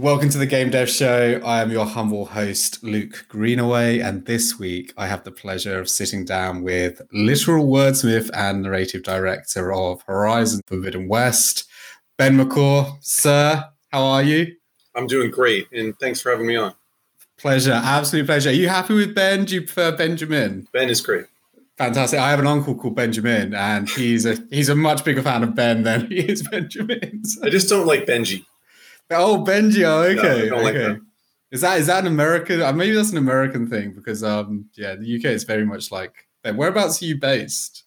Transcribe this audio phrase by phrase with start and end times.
[0.00, 1.42] Welcome to the Game Dev Show.
[1.44, 5.90] I am your humble host, Luke Greenaway, and this week I have the pleasure of
[5.90, 11.68] sitting down with literal wordsmith and narrative director of Horizon Forbidden West,
[12.16, 12.96] Ben McCaw.
[13.02, 14.56] Sir, how are you?
[14.94, 16.74] I'm doing great, and thanks for having me on.
[17.36, 18.48] Pleasure, absolute pleasure.
[18.48, 19.44] Are you happy with Ben?
[19.44, 20.66] Do you prefer Benjamin?
[20.72, 21.26] Ben is great.
[21.76, 22.18] Fantastic.
[22.18, 25.54] I have an uncle called Benjamin, and he's a he's a much bigger fan of
[25.54, 27.22] Ben than he is Benjamin.
[27.22, 27.44] So.
[27.44, 28.46] I just don't like Benji.
[29.10, 29.84] Oh, Benji.
[29.84, 30.48] Oh, okay.
[30.48, 30.88] No, okay.
[30.88, 31.00] Like
[31.50, 32.62] is that is that an American?
[32.62, 36.26] Uh, maybe that's an American thing because um yeah, the UK is very much like.
[36.42, 37.84] Whereabouts are you based?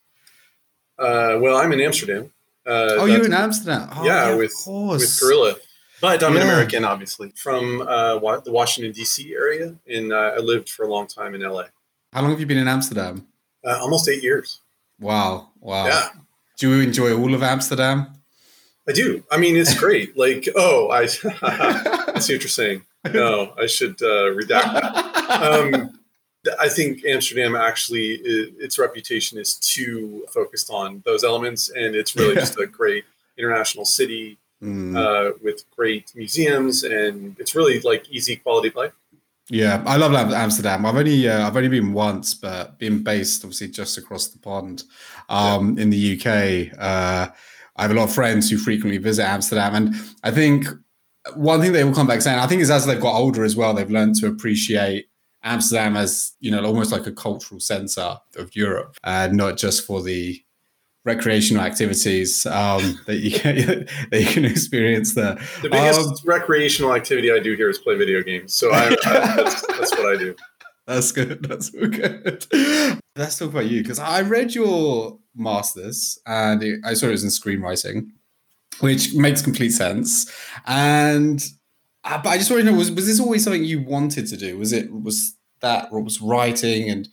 [0.99, 2.31] Uh, well, I'm in Amsterdam.
[2.65, 3.89] Uh, oh, you're in Amsterdam.
[3.95, 5.55] Oh, yeah, yeah, with with Guerrilla.
[6.01, 6.41] But I'm yeah.
[6.41, 9.33] an American, obviously, from uh, the Washington D.C.
[9.33, 11.67] area, and uh, I lived for a long time in L.A.
[12.11, 13.25] How long have you been in Amsterdam?
[13.65, 14.61] Uh, almost eight years.
[14.99, 15.49] Wow!
[15.59, 15.87] Wow!
[15.87, 16.09] Yeah.
[16.57, 18.13] Do you enjoy all of Amsterdam?
[18.87, 19.23] I do.
[19.31, 20.17] I mean, it's great.
[20.25, 21.03] like, oh, I,
[22.13, 22.83] I see what you're saying.
[23.13, 25.41] No, I should uh, redact that.
[25.41, 25.99] Um,
[26.59, 32.35] I think Amsterdam actually, its reputation is too focused on those elements, and it's really
[32.35, 33.05] just a great
[33.37, 34.97] international city mm.
[34.97, 38.93] uh, with great museums, and it's really like easy quality life.
[39.49, 40.85] Yeah, I love Amsterdam.
[40.85, 44.83] I've only uh, I've only been once, but being based obviously just across the pond
[45.29, 45.83] um, yeah.
[45.83, 46.77] in the UK.
[46.79, 47.27] Uh,
[47.75, 50.65] I have a lot of friends who frequently visit Amsterdam, and I think
[51.35, 53.55] one thing they will come back saying, I think, is as they've got older as
[53.55, 55.07] well, they've learned to appreciate
[55.43, 60.01] Amsterdam as you know almost like a cultural center of Europe, and not just for
[60.01, 60.41] the
[61.05, 63.55] recreational activities um, that you can
[64.11, 65.35] that you can experience there.
[65.61, 68.53] The biggest um, recreational activity I do here is play video games.
[68.53, 70.35] So I, I, that's, that's what I do.
[70.85, 71.43] That's good.
[71.47, 72.45] That's good.
[73.15, 77.23] Let's talk about you because I read your masters and it, I saw it was
[77.23, 78.09] in screenwriting,
[78.79, 80.31] which makes complete sense.
[80.65, 81.43] And
[82.03, 84.37] uh, but I just want to know was was this always something you wanted to
[84.37, 84.57] do?
[84.57, 87.07] Was it was that was writing and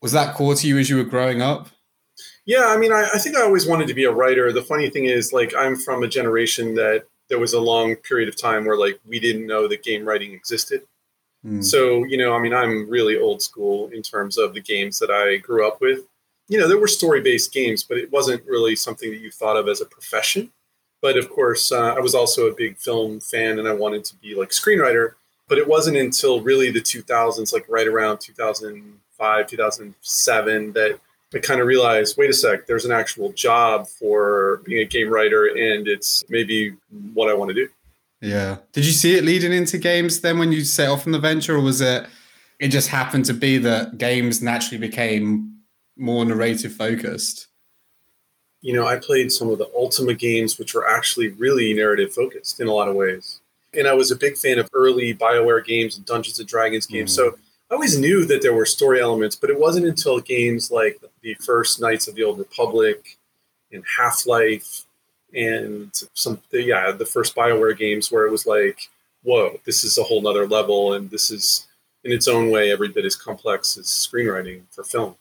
[0.00, 1.68] was that core to you as you were growing up?
[2.46, 4.50] Yeah, I mean, I, I think I always wanted to be a writer.
[4.52, 8.28] The funny thing is, like, I'm from a generation that there was a long period
[8.28, 10.82] of time where like we didn't know that game writing existed.
[11.46, 11.64] Mm.
[11.64, 15.10] So, you know, I mean, I'm really old school in terms of the games that
[15.10, 16.00] I grew up with.
[16.48, 19.56] You know, there were story based games, but it wasn't really something that you thought
[19.56, 20.50] of as a profession.
[21.00, 24.16] But of course, uh, I was also a big film fan and I wanted to
[24.16, 25.12] be like screenwriter.
[25.46, 31.00] But it wasn't until really the 2000s, like right around 2005, 2007, that
[31.34, 35.08] I kind of realized, wait a sec, there's an actual job for being a game
[35.08, 36.74] writer, and it's maybe
[37.12, 37.68] what I want to do.
[38.20, 38.58] Yeah.
[38.72, 41.56] Did you see it leading into games then when you set off on the venture,
[41.56, 42.06] or was it
[42.58, 45.58] it just happened to be that games naturally became
[45.96, 47.46] more narrative focused?
[48.60, 52.60] You know, I played some of the Ultima games, which were actually really narrative focused
[52.60, 53.40] in a lot of ways.
[53.72, 57.12] And I was a big fan of early BioWare games and Dungeons and Dragons games.
[57.12, 57.14] Mm.
[57.14, 57.38] So
[57.70, 61.34] I always knew that there were story elements, but it wasn't until games like the
[61.34, 63.18] first Knights of the Old Republic
[63.70, 64.86] and Half Life
[65.34, 68.88] and some, yeah, the first Bioware games where it was like,
[69.22, 71.66] whoa, this is a whole nother level, and this is
[72.04, 75.16] in its own way every bit as complex as screenwriting for film.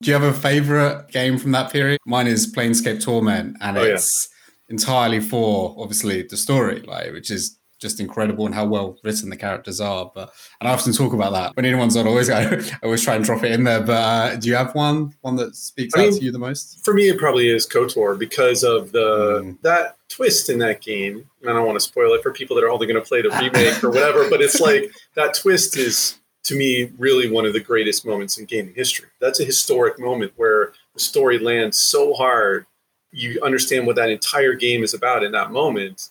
[0.00, 2.00] Do you have a favorite game from that period?
[2.04, 4.28] Mine is Planescape Torment, and oh, it's
[4.68, 4.72] yeah.
[4.72, 9.36] entirely for obviously the story, like which is just incredible and how well written the
[9.36, 10.10] characters are.
[10.14, 12.06] But and I often talk about that when anyone's on.
[12.06, 13.82] Always I always try and drop it in there.
[13.82, 16.82] But uh, do you have one one that speaks I out to you the most?
[16.82, 19.60] For me, it probably is Kotor because of the mm.
[19.62, 21.28] that twist in that game.
[21.42, 23.20] And I don't want to spoil it for people that are only going to play
[23.20, 24.30] the remake or whatever.
[24.30, 28.46] But it's like that twist is to me really one of the greatest moments in
[28.46, 29.08] gaming history.
[29.20, 32.66] That's a historic moment where the story lands so hard.
[33.10, 36.08] You understand what that entire game is about in that moment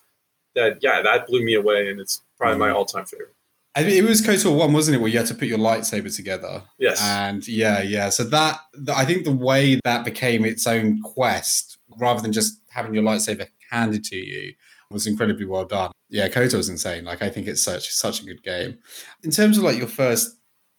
[0.54, 2.74] that yeah, that blew me away, and it's probably my mm.
[2.74, 3.34] all-time favorite.
[3.74, 6.14] I mean, it was KOTOR one, wasn't it, where you had to put your lightsaber
[6.14, 6.62] together?
[6.78, 7.00] Yes.
[7.02, 8.10] And yeah, yeah.
[8.10, 8.60] So that
[8.94, 13.48] I think the way that became its own quest, rather than just having your lightsaber
[13.70, 14.52] handed to you,
[14.90, 15.90] was incredibly well done.
[16.10, 17.04] Yeah, KOTOR was insane.
[17.06, 18.78] Like I think it's such such a good game.
[19.22, 20.36] In terms of like your first,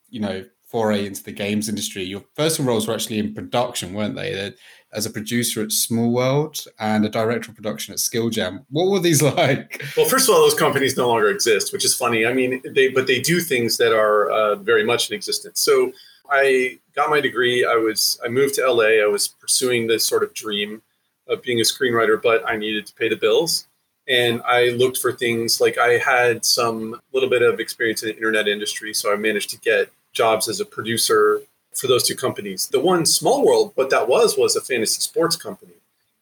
[0.10, 4.16] you know, foray into the games industry, your first roles were actually in production, weren't
[4.16, 4.54] they?
[4.94, 8.66] As a producer at Small World and a director of production at Skill Jam.
[8.70, 9.84] What were these like?
[9.98, 12.26] Well, first of all, those companies no longer exist, which is funny.
[12.26, 15.60] I mean, they but they do things that are uh, very much in existence.
[15.60, 15.92] So
[16.30, 17.66] I got my degree.
[17.66, 19.04] I was I moved to LA.
[19.04, 20.82] I was pursuing this sort of dream
[21.28, 23.68] of being a screenwriter, but I needed to pay the bills.
[24.08, 28.16] And I looked for things like I had some little bit of experience in the
[28.16, 31.42] internet industry, so I managed to get jobs as a producer
[31.76, 32.68] for those two companies.
[32.68, 35.74] The one Small World, what that was was a fantasy sports company,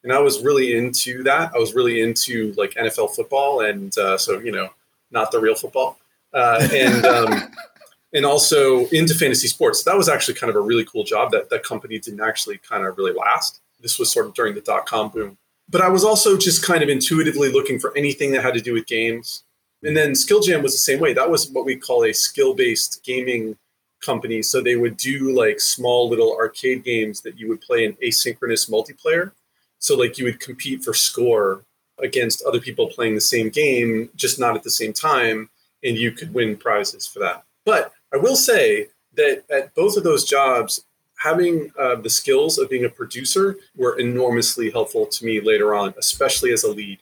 [0.03, 1.51] and I was really into that.
[1.53, 4.69] I was really into like NFL football, and uh, so you know,
[5.12, 5.98] not the real football,
[6.33, 7.51] uh, and um,
[8.13, 9.83] and also into fantasy sports.
[9.83, 11.31] That was actually kind of a really cool job.
[11.31, 13.62] That that company didn't actually kind of really last.
[13.81, 15.38] This was sort of during the dot com boom.
[15.69, 18.74] But I was also just kind of intuitively looking for anything that had to do
[18.74, 19.44] with games.
[19.83, 21.13] And then Skill Jam was the same way.
[21.13, 23.57] That was what we call a skill based gaming
[24.01, 24.42] company.
[24.42, 28.69] So they would do like small little arcade games that you would play in asynchronous
[28.69, 29.31] multiplayer.
[29.80, 31.63] So, like, you would compete for score
[32.03, 35.50] against other people playing the same game, just not at the same time,
[35.83, 37.44] and you could win prizes for that.
[37.65, 40.86] But I will say that at both of those jobs,
[41.18, 45.94] having uh, the skills of being a producer were enormously helpful to me later on,
[45.97, 47.00] especially as a lead,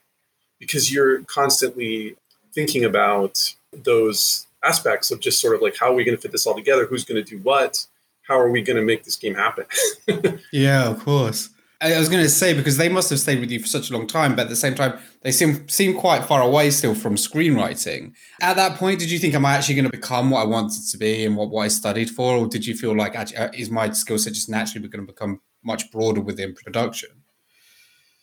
[0.60, 2.16] because you're constantly
[2.54, 6.32] thinking about those aspects of just sort of like how are we going to fit
[6.32, 6.86] this all together?
[6.86, 7.86] Who's going to do what?
[8.24, 9.66] How are we going to make this game happen?
[10.52, 11.50] yeah, of course.
[11.82, 13.94] I was going to say because they must have stayed with you for such a
[13.94, 17.16] long time, but at the same time, they seem seem quite far away still from
[17.16, 18.14] screenwriting.
[18.42, 20.82] At that point, did you think am I actually going to become what I wanted
[20.92, 23.52] to be and what, what I studied for, or did you feel like actually, uh,
[23.54, 27.10] is my skill set just naturally going to become much broader within production?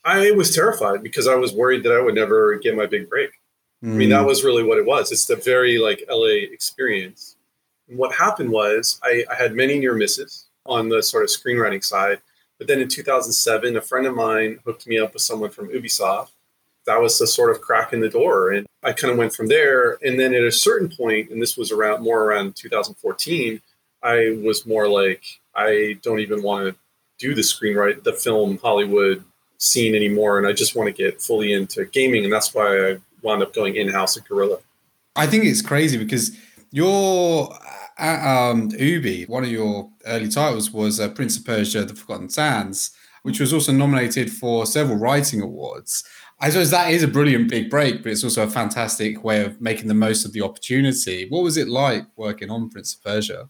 [0.04, 3.30] I was terrified because I was worried that I would never get my big break.
[3.86, 3.92] Mm.
[3.92, 4.26] I mean, that hmm.
[4.26, 5.12] was really what it was.
[5.12, 7.36] It's the very like LA experience.
[7.88, 11.84] And what happened was I, I had many near misses on the sort of screenwriting
[11.84, 12.20] side
[12.58, 16.30] but then in 2007, a friend of mine hooked me up with someone from Ubisoft.
[16.86, 18.52] That was the sort of crack in the door.
[18.52, 19.98] And I kind of went from there.
[20.02, 23.60] And then at a certain point, and this was around more around 2014,
[24.02, 25.22] I was more like,
[25.54, 26.76] I don't even want to
[27.18, 29.24] do the screenwrite, the film Hollywood
[29.58, 30.38] scene anymore.
[30.38, 32.24] And I just want to get fully into gaming.
[32.24, 32.96] And that's why I
[33.26, 34.58] wound up going in house at Guerrilla.
[35.16, 36.36] I think it's crazy because
[36.70, 37.54] you're
[37.98, 42.92] um, Ubi, one of your early titles was uh, Prince of Persia: The Forgotten Sands,
[43.22, 46.04] which was also nominated for several writing awards.
[46.38, 49.60] I suppose that is a brilliant big break, but it's also a fantastic way of
[49.60, 51.26] making the most of the opportunity.
[51.30, 53.48] What was it like working on Prince of Persia?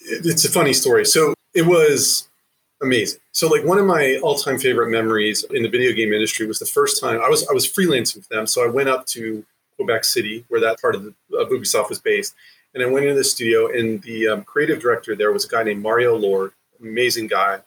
[0.00, 1.06] It's a funny story.
[1.06, 2.28] So it was
[2.84, 3.20] amazing.
[3.32, 6.66] So like one of my all-time favorite memories in the video game industry was the
[6.66, 8.46] first time I was I was freelancing for them.
[8.46, 9.44] So I went up to
[9.76, 12.34] Quebec City, where that part of, the, of Ubisoft was based,
[12.74, 15.62] and I went into the studio, and the um, creative director there was a guy
[15.62, 17.58] named Mario Lord, amazing guy.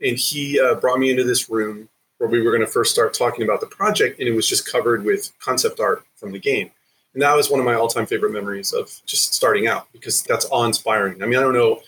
[0.00, 1.88] And he uh, brought me into this room
[2.18, 4.70] where we were going to first start talking about the project, and it was just
[4.70, 6.70] covered with concept art from the game.
[7.14, 10.22] And that was one of my all time favorite memories of just starting out because
[10.22, 11.22] that's awe inspiring.
[11.22, 11.80] I mean, I don't know,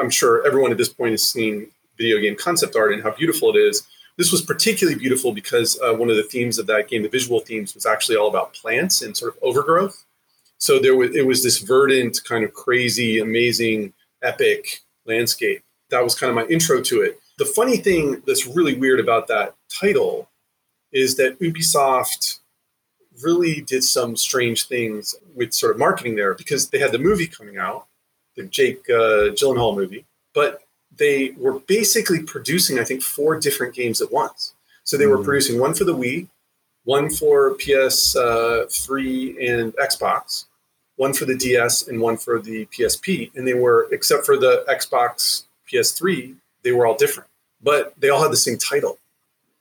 [0.00, 3.54] I'm sure everyone at this point has seen video game concept art and how beautiful
[3.54, 3.86] it is.
[4.16, 7.40] This was particularly beautiful because uh, one of the themes of that game, the visual
[7.40, 10.04] themes, was actually all about plants and sort of overgrowth.
[10.58, 13.92] So there was it was this verdant, kind of crazy, amazing,
[14.22, 15.62] epic landscape.
[15.90, 17.20] That was kind of my intro to it.
[17.38, 20.28] The funny thing that's really weird about that title
[20.92, 22.38] is that Ubisoft
[23.22, 27.26] really did some strange things with sort of marketing there because they had the movie
[27.26, 27.86] coming out,
[28.36, 30.62] the Jake uh, Gyllenhaal movie, but
[30.96, 34.54] they were basically producing, I think, four different games at once.
[34.84, 35.24] So they were mm.
[35.24, 36.28] producing one for the Wii,
[36.84, 40.44] one for PS3 uh, and Xbox,
[40.96, 43.30] one for the DS and one for the PSP.
[43.34, 47.28] And they were, except for the Xbox PS3, they were all different,
[47.62, 48.98] but they all had the same title.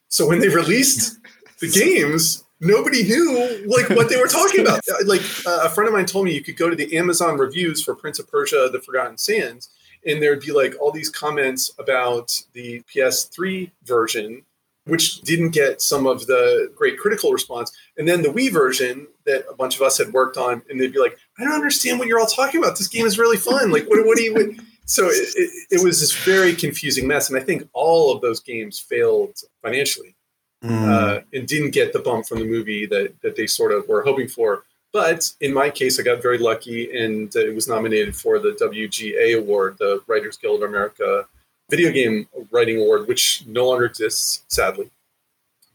[0.10, 1.20] So when they released
[1.60, 4.82] the games, nobody knew like what they were talking about.
[5.06, 7.84] Like uh, a friend of mine told me you could go to the Amazon reviews
[7.84, 9.70] for Prince of Persia: The Forgotten Sands,
[10.06, 14.44] and there'd be like all these comments about the PS3 version
[14.86, 17.72] which didn't get some of the great critical response.
[17.98, 20.92] And then the Wii version that a bunch of us had worked on, and they'd
[20.92, 22.78] be like, I don't understand what you're all talking about.
[22.78, 23.72] This game is really fun.
[23.72, 24.34] Like, what, what do you.
[24.34, 24.66] What?
[24.86, 27.30] So it, it, it, was this very confusing mess.
[27.30, 30.14] And I think all of those games failed financially
[30.62, 30.70] mm.
[30.70, 34.04] uh, and didn't get the bump from the movie that, that they sort of were
[34.04, 34.66] hoping for.
[34.94, 39.40] But in my case, I got very lucky and it was nominated for the WGA
[39.40, 41.28] award, the Writers Guild of America
[41.70, 44.92] video game writing award, which no longer exists, sadly.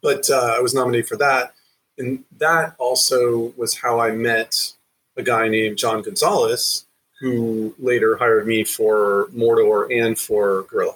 [0.00, 1.54] But uh, I was nominated for that.
[1.98, 4.72] And that also was how I met
[5.16, 6.86] a guy named John Gonzalez,
[7.18, 10.94] who later hired me for Mordor and for Guerrilla.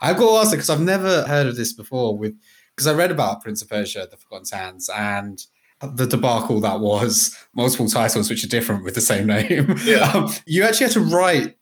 [0.00, 2.16] I've got to ask because I've never heard of this before.
[2.16, 2.34] With
[2.74, 5.44] because I read about Prince of Persia: The Forgotten Sands and
[5.82, 9.76] the debacle that was multiple titles which are different with the same name.
[9.84, 10.10] Yeah.
[10.12, 11.56] Um, you actually had to write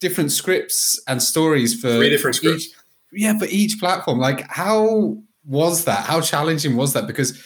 [0.00, 2.66] different scripts and stories for three different scripts.
[2.66, 2.74] Each,
[3.12, 4.18] yeah, for each platform.
[4.18, 6.06] Like, how was that?
[6.06, 7.06] How challenging was that?
[7.06, 7.42] Because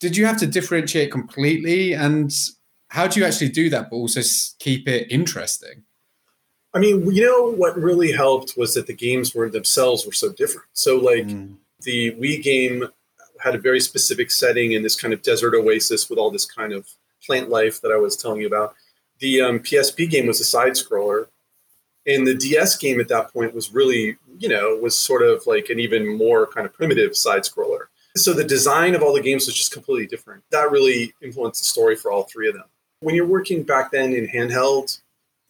[0.00, 1.92] did you have to differentiate completely?
[1.92, 2.34] And
[2.88, 4.20] how do you actually do that, but also
[4.58, 5.84] keep it interesting?
[6.74, 10.32] I mean, you know, what really helped was that the games were themselves were so
[10.32, 10.66] different.
[10.72, 11.56] So, like, mm.
[11.82, 12.88] the Wii game
[13.42, 16.72] had a very specific setting in this kind of desert oasis with all this kind
[16.72, 16.88] of
[17.24, 18.74] plant life that I was telling you about.
[19.18, 21.26] The um, PSP game was a side scroller,
[22.06, 25.70] and the DS game at that point was really, you know, was sort of like
[25.70, 27.86] an even more kind of primitive side scroller.
[28.16, 30.42] So the design of all the games was just completely different.
[30.50, 32.64] That really influenced the story for all three of them.
[33.00, 35.00] When you're working back then in handheld,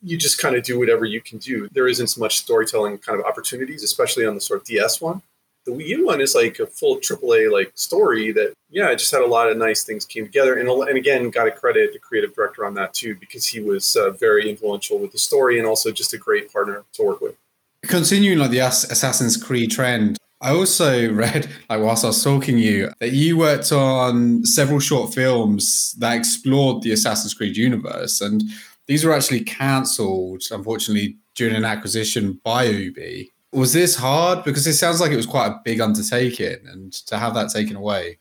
[0.02, 1.68] you just kind of do whatever you can do.
[1.72, 5.22] There isn't so much storytelling kind of opportunities, especially on the sort of DS one.
[5.64, 9.12] The Wii U one is like a full AAA like story that yeah, it just
[9.12, 10.56] had a lot of nice things came together.
[10.56, 13.96] And and again, got to credit the creative director on that too because he was
[13.96, 17.36] uh, very influential with the story and also just a great partner to work with.
[17.82, 22.62] Continuing like the Assassin's Creed trend, I also read, like whilst I was talking to
[22.62, 28.42] you, that you worked on several short films that explored the Assassin's Creed universe, and
[28.86, 33.31] these were actually cancelled, unfortunately, during an acquisition by Ubi.
[33.52, 34.44] Was this hard?
[34.44, 37.76] Because it sounds like it was quite a big undertaking, and to have that taken
[37.76, 38.18] away.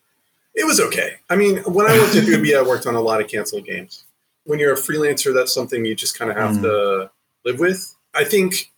[0.53, 1.13] It was okay.
[1.29, 4.05] I mean, when I worked at Ubi, I worked on a lot of canceled games.
[4.43, 6.61] When you're a freelancer, that's something you just kind of have mm.
[6.63, 7.11] to
[7.45, 7.95] live with.
[8.13, 8.71] I think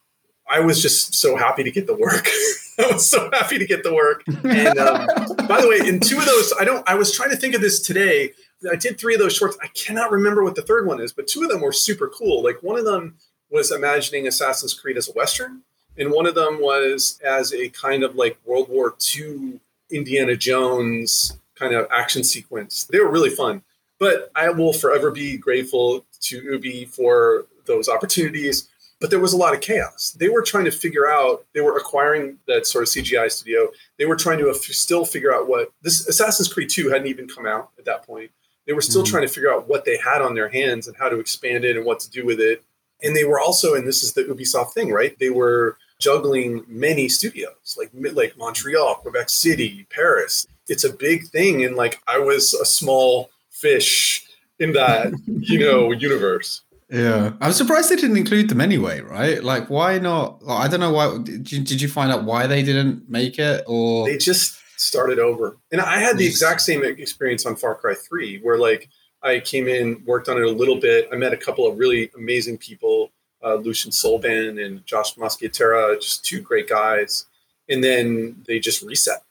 [0.49, 2.27] I was just so happy to get the work.
[2.79, 4.23] I was so happy to get the work.
[4.43, 5.07] And um,
[5.47, 6.87] by the way, in two of those, I don't.
[6.87, 8.31] I was trying to think of this today.
[8.71, 9.57] I did three of those shorts.
[9.61, 12.43] I cannot remember what the third one is, but two of them were super cool.
[12.43, 13.15] Like one of them
[13.49, 15.61] was imagining Assassin's Creed as a western,
[15.97, 19.59] and one of them was as a kind of like World War II
[19.91, 22.85] Indiana Jones kind of action sequence.
[22.85, 23.61] They were really fun.
[23.99, 28.67] But I will forever be grateful to Ubi for those opportunities
[29.03, 30.15] but there was a lot of chaos.
[30.17, 33.67] They were trying to figure out, they were acquiring that sort of CGI studio.
[33.99, 37.45] They were trying to still figure out what this Assassin's Creed 2 hadn't even come
[37.45, 38.31] out at that point.
[38.65, 39.11] They were still mm-hmm.
[39.11, 41.75] trying to figure out what they had on their hands and how to expand it
[41.75, 42.63] and what to do with it.
[43.03, 45.19] And they were also, and this is the Ubisoft thing, right?
[45.19, 50.45] They were juggling many studios like like Montreal, Quebec City, Paris.
[50.67, 51.63] It's a big thing.
[51.63, 54.25] And like I was a small fish
[54.59, 56.61] in that, you know, universe.
[56.89, 59.01] Yeah, I'm surprised they didn't include them anyway.
[59.01, 59.43] Right?
[59.43, 60.41] Like, why not?
[60.47, 61.17] I don't know why.
[61.23, 65.17] Did you, did you find out why they didn't make it, or they just started
[65.17, 65.57] over?
[65.71, 68.89] And I had the exact same experience on Far Cry Three, where like
[69.23, 71.07] I came in, worked on it a little bit.
[71.11, 73.09] I met a couple of really amazing people,
[73.43, 77.25] uh, Lucien Soulban and Josh Mosqueira, just two great guys.
[77.69, 79.23] And then they just reset.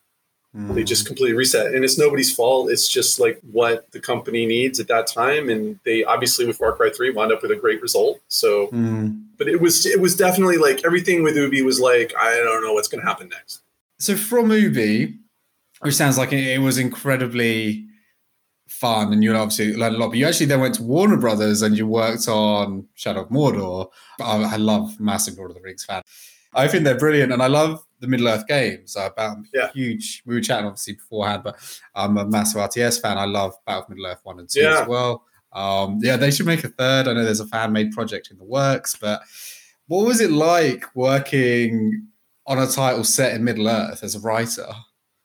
[0.56, 0.74] Mm.
[0.74, 2.70] They just completely reset, and it's nobody's fault.
[2.70, 6.74] It's just like what the company needs at that time, and they obviously with Far
[6.74, 8.20] Cry Three wound up with a great result.
[8.28, 9.24] So, mm.
[9.38, 12.74] but it was it was definitely like everything with Ubi was like I don't know
[12.74, 13.62] what's going to happen next.
[13.98, 15.16] So from Ubi,
[15.80, 17.86] which sounds like it, was incredibly
[18.72, 20.08] fun, and you obviously learned a lot.
[20.08, 23.88] But you actually then went to Warner Brothers and you worked on Shadow of Mordor.
[24.20, 26.02] I, I love massive Lord of the Rings fan.
[26.54, 28.96] I think they're brilliant, and I love the Middle Earth games.
[28.96, 29.70] I'm about yeah.
[29.72, 30.22] huge.
[30.26, 31.56] We were chatting obviously beforehand, but
[31.94, 33.16] I'm a massive RTS fan.
[33.16, 34.82] I love Battle of Middle Earth one and two yeah.
[34.82, 35.24] as well.
[35.52, 37.08] Um, yeah, they should make a third.
[37.08, 39.22] I know there's a fan made project in the works, but
[39.86, 42.06] what was it like working
[42.46, 44.68] on a title set in Middle Earth as a writer?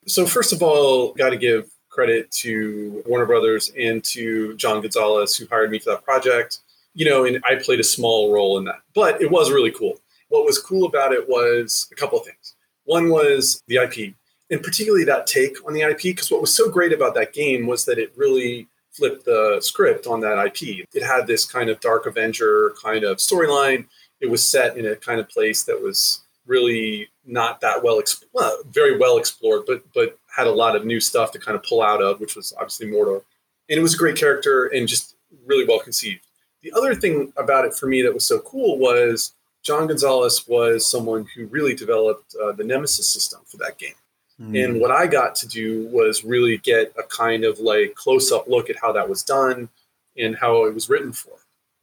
[0.06, 5.36] So first of all, got to give credit to Warner Brothers and to John Gonzalez
[5.36, 6.60] who hired me for that project.
[6.94, 10.00] You know, and I played a small role in that, but it was really cool.
[10.30, 12.54] What was cool about it was a couple of things.
[12.86, 14.14] One was the IP,
[14.52, 17.66] and particularly that take on the IP, because what was so great about that game
[17.66, 20.86] was that it really flipped the script on that IP.
[20.94, 23.88] It had this kind of Dark Avenger kind of storyline.
[24.22, 28.02] It was set in a kind of place that was really not that well,
[28.34, 31.64] well, very well explored, but but had a lot of new stuff to kind of
[31.64, 33.24] pull out of, which was obviously Mordor.
[33.70, 35.16] And it was a great character and just
[35.46, 36.22] really well conceived.
[36.62, 40.90] The other thing about it for me that was so cool was John Gonzalez was
[40.90, 43.96] someone who really developed uh, the Nemesis system for that game.
[44.40, 44.64] Mm.
[44.64, 48.48] And what I got to do was really get a kind of like close up
[48.48, 49.70] look at how that was done
[50.18, 51.34] and how it was written for.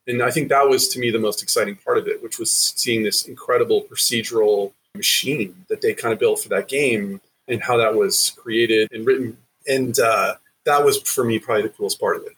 [0.06, 2.50] And I think that was to me the most exciting part of it, which was
[2.50, 7.76] seeing this incredible procedural machine that they kind of built for that game and how
[7.76, 9.36] that was created and written.
[9.66, 10.34] And uh,
[10.64, 12.32] that was for me probably the coolest part of it.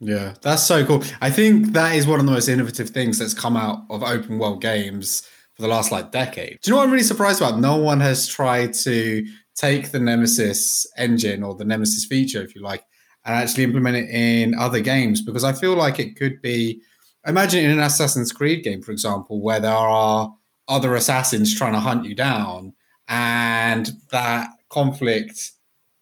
[0.00, 1.04] Yeah, that's so cool.
[1.20, 4.38] I think that is one of the most innovative things that's come out of open
[4.38, 6.58] world games for the last like decade.
[6.62, 7.60] Do you know what I'm really surprised about?
[7.60, 12.62] No one has tried to take the Nemesis engine or the Nemesis feature, if you
[12.62, 12.82] like,
[13.26, 16.80] and actually implement it in other games because I feel like it could be.
[17.26, 20.34] Imagine in an Assassin's Creed game, for example, where there are
[20.68, 22.72] other assassins trying to hunt you down,
[23.10, 25.52] and that conflict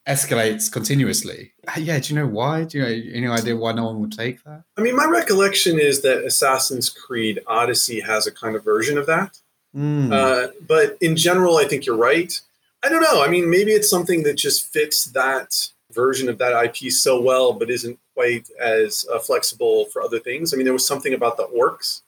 [0.06, 1.52] escalates continuously.
[1.76, 2.64] Yeah, do you know why?
[2.64, 4.62] Do you know any idea why no one would take that?
[4.76, 9.06] I mean, my recollection is that Assassin's Creed Odyssey has a kind of version of
[9.06, 9.38] that.
[9.76, 10.12] Mm.
[10.12, 12.38] Uh, but in general, I think you're right.
[12.82, 13.22] I don't know.
[13.22, 17.52] I mean, maybe it's something that just fits that version of that IP so well,
[17.52, 20.52] but isn't quite as uh, flexible for other things.
[20.52, 22.02] I mean, there was something about the orcs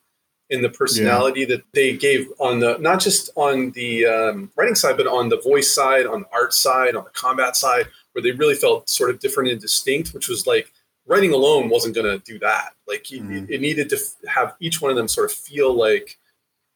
[0.51, 1.47] and the personality yeah.
[1.47, 5.39] that they gave on the not just on the um, writing side, but on the
[5.41, 9.09] voice side, on the art side, on the combat side, where they really felt sort
[9.09, 10.71] of different and distinct, which was like
[11.07, 12.71] writing alone wasn't going to do that.
[12.87, 13.43] Like mm.
[13.43, 16.17] it, it needed to f- have each one of them sort of feel like,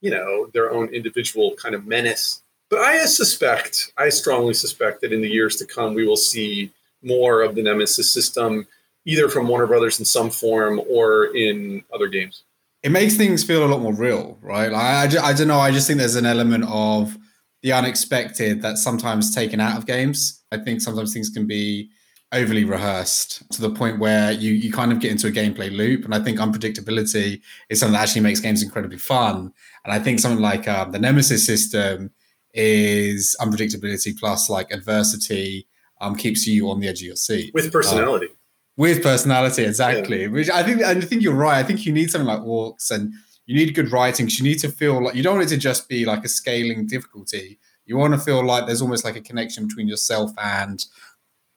[0.02, 2.42] you know, their own individual kind of menace.
[2.70, 6.72] But I suspect, I strongly suspect that in the years to come, we will see
[7.04, 8.68] more of the Nemesis system,
[9.06, 12.44] either from Warner Brothers in some form or in other games.
[12.86, 14.72] It makes things feel a lot more real, right?
[14.72, 15.60] Like, I, I, don't know.
[15.60, 17.18] I just think there's an element of
[17.64, 20.44] the unexpected that's sometimes taken out of games.
[20.52, 21.90] I think sometimes things can be
[22.32, 26.06] overly rehearsed to the point where you you kind of get into a gameplay loop.
[26.06, 29.52] And I think unpredictability is something that actually makes games incredibly fun.
[29.84, 32.12] And I think something like um, the Nemesis system
[32.54, 35.68] is unpredictability plus like adversity
[36.02, 38.28] um, keeps you on the edge of your seat with personality.
[38.28, 38.35] Um,
[38.78, 40.24] with personality, exactly.
[40.24, 40.28] Yeah.
[40.28, 41.58] Which I think, I think you're right.
[41.58, 43.14] I think you need something like walks and
[43.46, 44.28] you need good writing.
[44.30, 46.88] You need to feel like you don't want it to just be like a scaling
[46.88, 47.60] difficulty.
[47.86, 50.84] You want to feel like there's almost like a connection between yourself and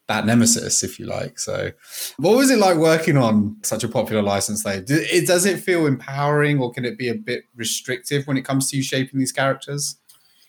[0.08, 1.38] that nemesis, if you like.
[1.38, 1.70] So,
[2.16, 4.62] what was it like working on such a popular license?
[4.62, 8.70] Though, does it feel empowering, or can it be a bit restrictive when it comes
[8.70, 9.96] to you shaping these characters?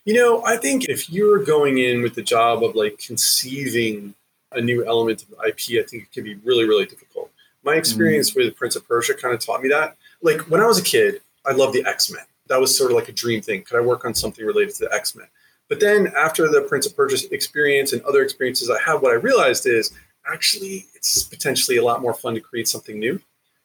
[0.05, 4.15] You know, I think if you're going in with the job of like conceiving
[4.53, 7.31] a new element of IP, I think it can be really, really difficult.
[7.63, 8.37] My experience mm.
[8.37, 9.95] with Prince of Persia kind of taught me that.
[10.21, 12.23] Like when I was a kid, I loved the X Men.
[12.47, 13.63] That was sort of like a dream thing.
[13.63, 15.27] Could I work on something related to the X Men?
[15.67, 19.15] But then after the Prince of Persia experience and other experiences I had, what I
[19.15, 19.91] realized is
[20.31, 23.19] actually it's potentially a lot more fun to create something new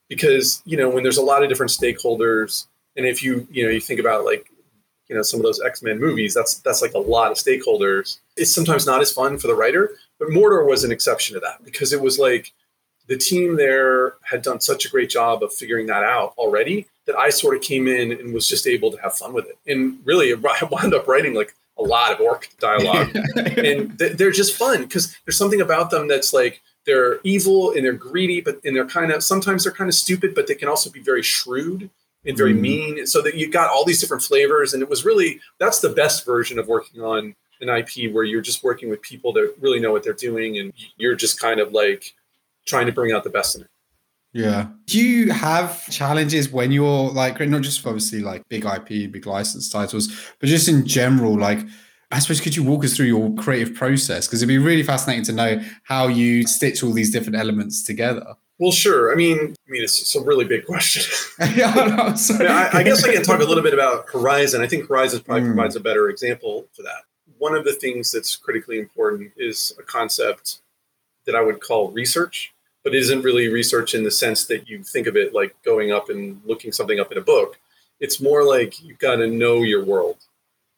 [0.08, 3.70] because you know when there's a lot of different stakeholders and if you you know
[3.70, 4.50] you think about like
[5.08, 8.54] you know some of those x-men movies that's that's like a lot of stakeholders it's
[8.54, 9.92] sometimes not as fun for the writer
[10.24, 12.52] but mordor was an exception to that because it was like
[13.06, 17.16] the team there had done such a great job of figuring that out already that
[17.16, 19.58] i sort of came in and was just able to have fun with it.
[19.66, 23.14] And really i wound up writing like a lot of orc dialogue.
[23.36, 27.92] And they're just fun because there's something about them that's like they're evil and they're
[27.92, 30.90] greedy but and they're kind of sometimes they're kind of stupid but they can also
[30.90, 31.90] be very shrewd
[32.26, 32.60] and very mm.
[32.60, 33.06] mean.
[33.06, 36.24] So that you got all these different flavors and it was really that's the best
[36.24, 37.34] version of working on
[37.68, 40.72] an ip where you're just working with people that really know what they're doing and
[40.96, 42.14] you're just kind of like
[42.66, 43.68] trying to bring out the best in it
[44.34, 44.66] yeah.
[44.86, 49.70] Do you have challenges when you're like, not just obviously like big IP, big license
[49.70, 50.08] titles,
[50.40, 51.60] but just in general, like,
[52.10, 54.26] I suppose could you walk us through your creative process?
[54.26, 58.34] Because it'd be really fascinating to know how you stitch all these different elements together.
[58.58, 59.12] Well, sure.
[59.12, 61.02] I mean, I mean, it's, it's a really big question.
[61.56, 62.14] yeah, no,
[62.46, 64.62] I, I, guess I can talk a little bit about Horizon.
[64.62, 65.54] I think Horizon probably mm.
[65.54, 67.02] provides a better example for that.
[67.38, 70.60] One of the things that's critically important is a concept
[71.26, 75.06] that I would call research but isn't really research in the sense that you think
[75.06, 77.58] of it like going up and looking something up in a book.
[77.98, 80.18] It's more like you've got to know your world.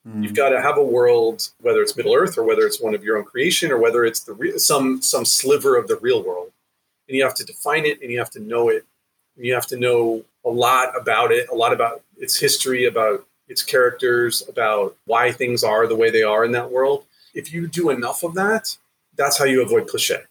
[0.09, 0.23] Mm.
[0.23, 3.03] You've got to have a world, whether it's Middle Earth or whether it's one of
[3.03, 6.53] your own creation or whether it's the re- some some sliver of the real world,
[7.09, 8.87] and you have to define it and you have to know it.
[9.37, 13.27] And you have to know a lot about it, a lot about its history, about
[13.48, 17.04] its characters, about why things are the way they are in that world.
[17.35, 18.76] If you do enough of that,
[19.16, 20.22] that's how you avoid cliche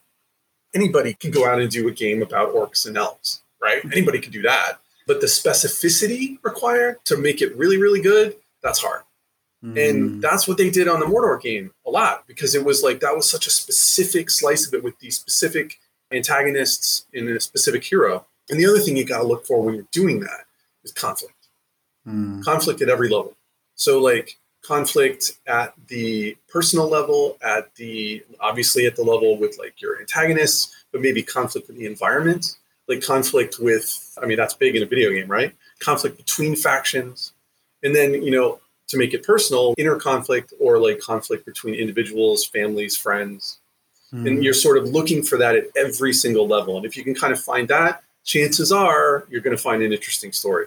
[0.76, 3.82] anybody can go out and do a game about orcs and elves, right?
[3.92, 4.78] Anybody can do that.
[5.06, 9.02] But the specificity required to make it really, really good, that's hard.
[9.64, 9.90] Mm.
[9.90, 13.00] And that's what they did on the Mordor game a lot because it was like
[13.00, 15.78] that was such a specific slice of it with these specific
[16.12, 18.26] antagonists and a specific hero.
[18.50, 20.44] And the other thing you got to look for when you're doing that
[20.84, 21.34] is conflict.
[22.06, 22.44] Mm.
[22.44, 23.36] Conflict at every level.
[23.74, 29.80] So, like, conflict at the personal level, at the obviously at the level with like
[29.80, 32.56] your antagonists, but maybe conflict with the environment,
[32.88, 35.54] like conflict with, I mean, that's big in a video game, right?
[35.78, 37.32] Conflict between factions.
[37.84, 42.44] And then, you know, to make it personal, inner conflict or like conflict between individuals,
[42.44, 43.58] families, friends.
[44.12, 44.26] Mm.
[44.28, 46.76] And you're sort of looking for that at every single level.
[46.76, 49.92] And if you can kind of find that, chances are you're going to find an
[49.92, 50.66] interesting story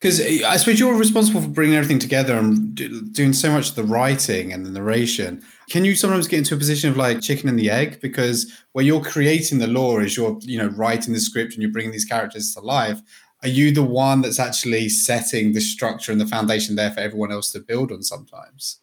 [0.00, 2.74] because I suppose you're responsible for bringing everything together and
[3.14, 5.42] doing so much of the writing and the narration.
[5.70, 8.00] Can you sometimes get into a position of like chicken and the egg?
[8.02, 11.72] Because where you're creating the lore is you're, you know, writing the script and you're
[11.72, 13.00] bringing these characters to life.
[13.42, 17.32] Are you the one that's actually setting the structure and the foundation there for everyone
[17.32, 18.80] else to build on sometimes?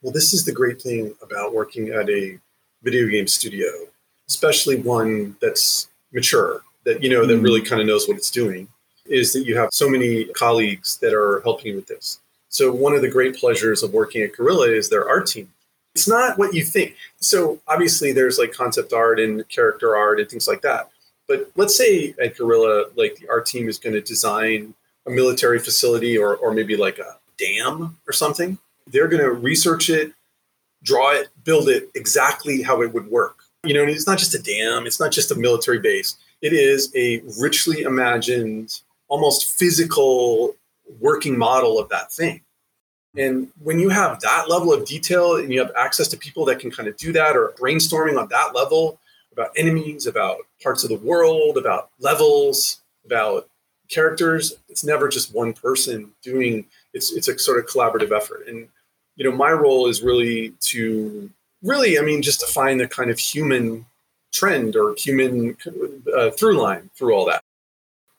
[0.00, 2.38] Well, this is the great thing about working at a
[2.82, 3.68] video game studio,
[4.28, 7.42] especially one that's mature, that, you know, that mm.
[7.42, 8.68] really kind of knows what it's doing
[9.06, 12.20] is that you have so many colleagues that are helping you with this.
[12.48, 15.52] So one of the great pleasures of working at Guerrilla is their art team.
[15.94, 16.96] It's not what you think.
[17.20, 20.90] So obviously there's like concept art and character art and things like that.
[21.28, 24.74] But let's say at Guerrilla, like the art team is going to design
[25.06, 28.58] a military facility or, or maybe like a dam or something.
[28.86, 30.12] They're going to research it,
[30.82, 33.44] draw it, build it exactly how it would work.
[33.62, 36.16] You know, it's not just a dam, it's not just a military base.
[36.42, 38.80] It is a richly imagined,
[39.10, 40.56] almost physical
[41.00, 42.40] working model of that thing.
[43.16, 46.60] And when you have that level of detail and you have access to people that
[46.60, 48.98] can kind of do that or brainstorming on that level
[49.32, 53.48] about enemies, about parts of the world, about levels, about
[53.88, 58.46] characters, it's never just one person doing it's it's a sort of collaborative effort.
[58.46, 58.68] And
[59.16, 61.28] you know, my role is really to
[61.62, 63.86] really, I mean, just to find the kind of human
[64.32, 65.56] trend or human
[66.16, 67.42] uh, through line through all that.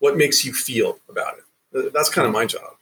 [0.02, 1.94] What makes you feel about it?
[1.94, 2.74] That's kind of my job.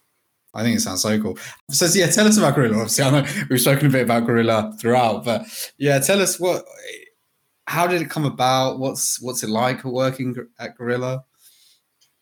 [0.53, 1.38] I think it sounds so cool.
[1.69, 2.77] So yeah, tell us about Guerrilla.
[2.77, 5.45] Obviously, I know we've spoken a bit about Guerrilla throughout, but
[5.77, 6.65] yeah, tell us what,
[7.67, 8.79] how did it come about?
[8.79, 11.23] What's what's it like working at Guerrilla?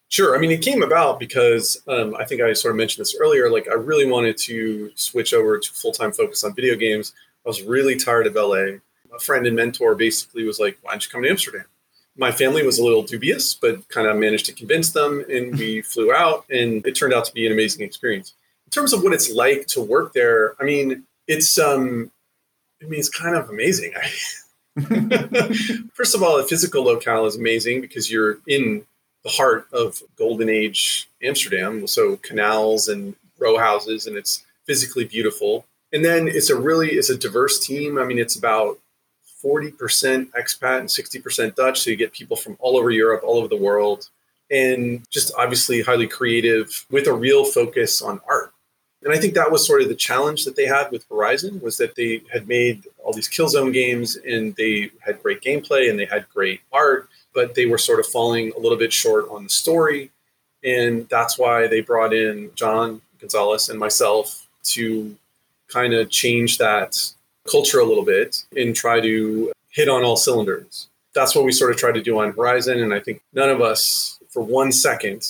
[0.09, 0.35] Sure.
[0.35, 3.49] I mean, it came about because um, I think I sort of mentioned this earlier.
[3.49, 7.13] Like, I really wanted to switch over to full time focus on video games.
[7.45, 8.79] I was really tired of LA.
[9.15, 11.65] A friend and mentor basically was like, "Why don't you come to Amsterdam?"
[12.17, 15.81] My family was a little dubious, but kind of managed to convince them, and we
[15.93, 18.33] flew out, and it turned out to be an amazing experience.
[18.65, 22.11] In terms of what it's like to work there, I mean, it's um,
[22.81, 23.93] I mean, it's kind of amazing.
[25.93, 28.85] First of all, the physical locale is amazing because you're in
[29.23, 35.65] the heart of Golden Age Amsterdam, so canals and row houses, and it's physically beautiful.
[35.93, 37.97] And then it's a really it's a diverse team.
[37.97, 38.79] I mean, it's about
[39.43, 41.81] 40% expat and 60% Dutch.
[41.81, 44.09] So you get people from all over Europe, all over the world,
[44.49, 48.53] and just obviously highly creative with a real focus on art.
[49.03, 51.77] And I think that was sort of the challenge that they had with Horizon was
[51.77, 56.05] that they had made all these Killzone games and they had great gameplay and they
[56.05, 59.49] had great art, but they were sort of falling a little bit short on the
[59.49, 60.11] story.
[60.63, 65.15] And that's why they brought in John Gonzalez and myself to
[65.67, 67.13] kind of change that
[67.49, 70.87] culture a little bit and try to hit on all cylinders.
[71.13, 72.81] That's what we sort of tried to do on Horizon.
[72.81, 75.23] And I think none of us, for one second,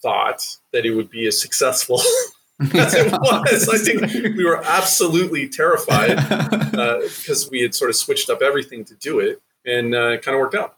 [0.00, 2.00] thought that it would be as successful
[2.74, 3.68] as it was.
[3.68, 6.18] I think we were absolutely terrified
[6.74, 10.22] uh, because we had sort of switched up everything to do it and uh, it
[10.22, 10.76] kind of worked out.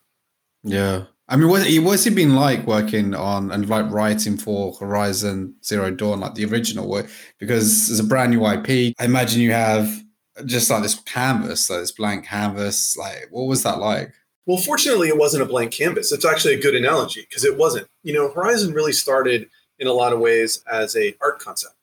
[0.62, 1.04] Yeah.
[1.26, 5.90] I mean, what, what's it been like working on and like writing for Horizon Zero
[5.90, 7.08] Dawn, like the original work?
[7.38, 8.94] Because it's a brand new IP.
[8.98, 10.03] I imagine you have
[10.46, 12.96] just like this canvas, like this blank canvas.
[12.96, 14.12] Like, what was that like?
[14.46, 16.12] Well, fortunately, it wasn't a blank canvas.
[16.12, 17.86] It's actually a good analogy because it wasn't.
[18.02, 21.74] You know, Horizon really started in a lot of ways as a art concept.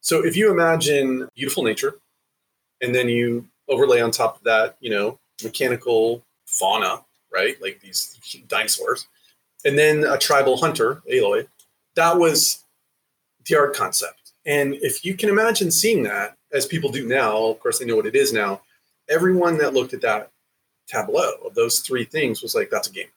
[0.00, 1.96] So if you imagine beautiful nature,
[2.80, 8.16] and then you overlay on top of that, you know, mechanical fauna, right, like these
[8.48, 9.06] dinosaurs,
[9.64, 11.46] and then a tribal hunter, Aloy,
[11.94, 12.64] that was
[13.44, 14.32] the art concept.
[14.46, 17.96] And if you can imagine seeing that as people do now, of course, they know
[17.96, 18.62] what it is now.
[19.08, 20.30] Everyone that looked at that
[20.86, 23.08] tableau of those three things was like, that's a game.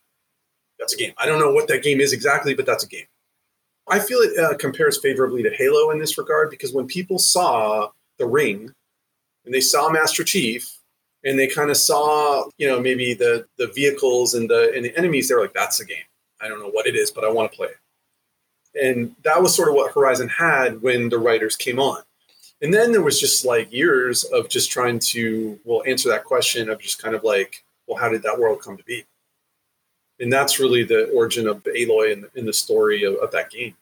[0.79, 1.13] That's a game.
[1.17, 3.05] I don't know what that game is exactly, but that's a game.
[3.87, 7.89] I feel it uh, compares favorably to Halo in this regard because when people saw
[8.19, 8.71] the ring
[9.45, 10.77] and they saw Master Chief
[11.23, 14.97] and they kind of saw, you know, maybe the the vehicles and the and the
[14.97, 16.03] enemies, they're like, that's a game.
[16.39, 18.85] I don't know what it is, but I want to play it.
[18.87, 22.01] And that was sort of what Horizon had when the writers came on
[22.61, 26.69] and then there was just like years of just trying to well answer that question
[26.69, 29.03] of just kind of like well how did that world come to be
[30.19, 33.75] and that's really the origin of aloy in, in the story of, of, that game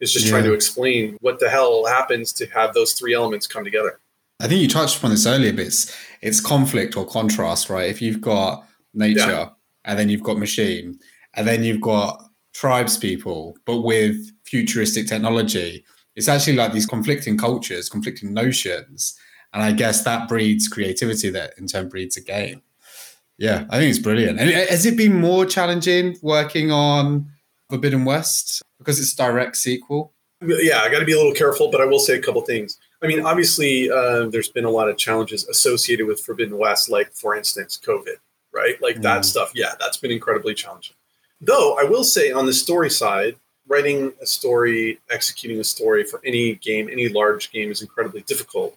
[0.00, 0.30] is just yeah.
[0.32, 3.98] trying to explain what the hell happens to have those three elements come together
[4.40, 8.00] i think you touched upon this earlier but it's, it's conflict or contrast right if
[8.00, 9.48] you've got nature yeah.
[9.84, 10.98] and then you've got machine
[11.34, 15.84] and then you've got tribes people but with futuristic technology
[16.16, 19.18] it's actually like these conflicting cultures, conflicting notions.
[19.52, 22.62] And I guess that breeds creativity that in turn breeds a game.
[23.38, 24.40] Yeah, I think it's brilliant.
[24.40, 27.30] And has it been more challenging working on
[27.68, 30.12] Forbidden West because it's direct sequel?
[30.40, 32.78] Yeah, I got to be a little careful, but I will say a couple things.
[33.02, 37.12] I mean, obviously, uh, there's been a lot of challenges associated with Forbidden West, like,
[37.12, 38.16] for instance, COVID,
[38.52, 38.80] right?
[38.80, 39.02] Like mm.
[39.02, 39.52] that stuff.
[39.54, 40.96] Yeah, that's been incredibly challenging.
[41.40, 43.36] Though I will say on the story side,
[43.68, 48.76] writing a story, executing a story for any game, any large game is incredibly difficult.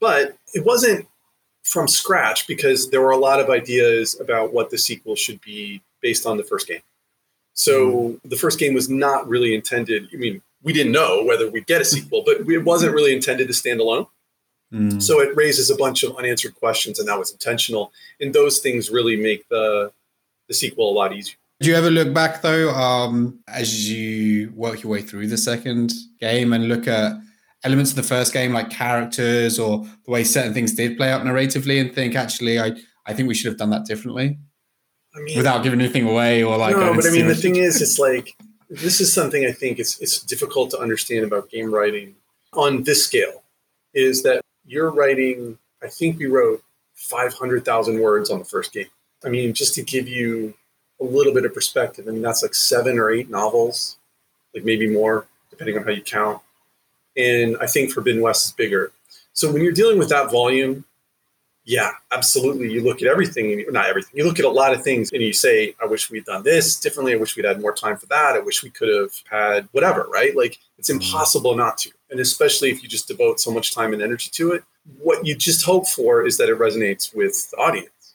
[0.00, 1.06] But it wasn't
[1.64, 5.82] from scratch because there were a lot of ideas about what the sequel should be
[6.00, 6.80] based on the first game.
[7.52, 8.20] So mm.
[8.24, 10.08] the first game was not really intended.
[10.12, 13.48] I mean, we didn't know whether we'd get a sequel, but it wasn't really intended
[13.48, 14.06] to stand alone.
[14.72, 15.02] Mm.
[15.02, 17.92] So it raises a bunch of unanswered questions, and that was intentional.
[18.20, 19.92] And those things really make the
[20.46, 21.36] the sequel a lot easier.
[21.60, 25.92] Do you ever look back though, um, as you work your way through the second
[26.20, 27.14] game and look at
[27.64, 31.22] elements of the first game, like characters or the way certain things did play out
[31.22, 34.38] narratively, and think actually, I I think we should have done that differently,
[35.16, 36.76] I mean, without giving anything away or like.
[36.76, 38.36] No, but I mean, the thing is, it's like
[38.70, 42.14] this is something I think it's it's difficult to understand about game writing
[42.52, 43.42] on this scale,
[43.94, 45.58] is that you're writing.
[45.82, 46.62] I think we wrote
[46.94, 48.86] five hundred thousand words on the first game.
[49.24, 50.54] I mean, just to give you
[51.00, 53.96] a little bit of perspective, I mean that's like seven or eight novels,
[54.54, 56.40] like maybe more, depending on how you count
[57.18, 58.92] and I think Forbidden West is bigger.
[59.32, 60.84] So when you're dealing with that volume,
[61.64, 62.72] yeah, absolutely.
[62.72, 64.12] You look at everything, and not everything.
[64.14, 66.80] You look at a lot of things, and you say, "I wish we'd done this
[66.80, 67.12] differently.
[67.12, 68.36] I wish we'd had more time for that.
[68.36, 70.34] I wish we could have had whatever." Right?
[70.34, 71.02] Like it's mm-hmm.
[71.02, 74.52] impossible not to, and especially if you just devote so much time and energy to
[74.52, 74.64] it.
[74.98, 78.14] What you just hope for is that it resonates with the audience,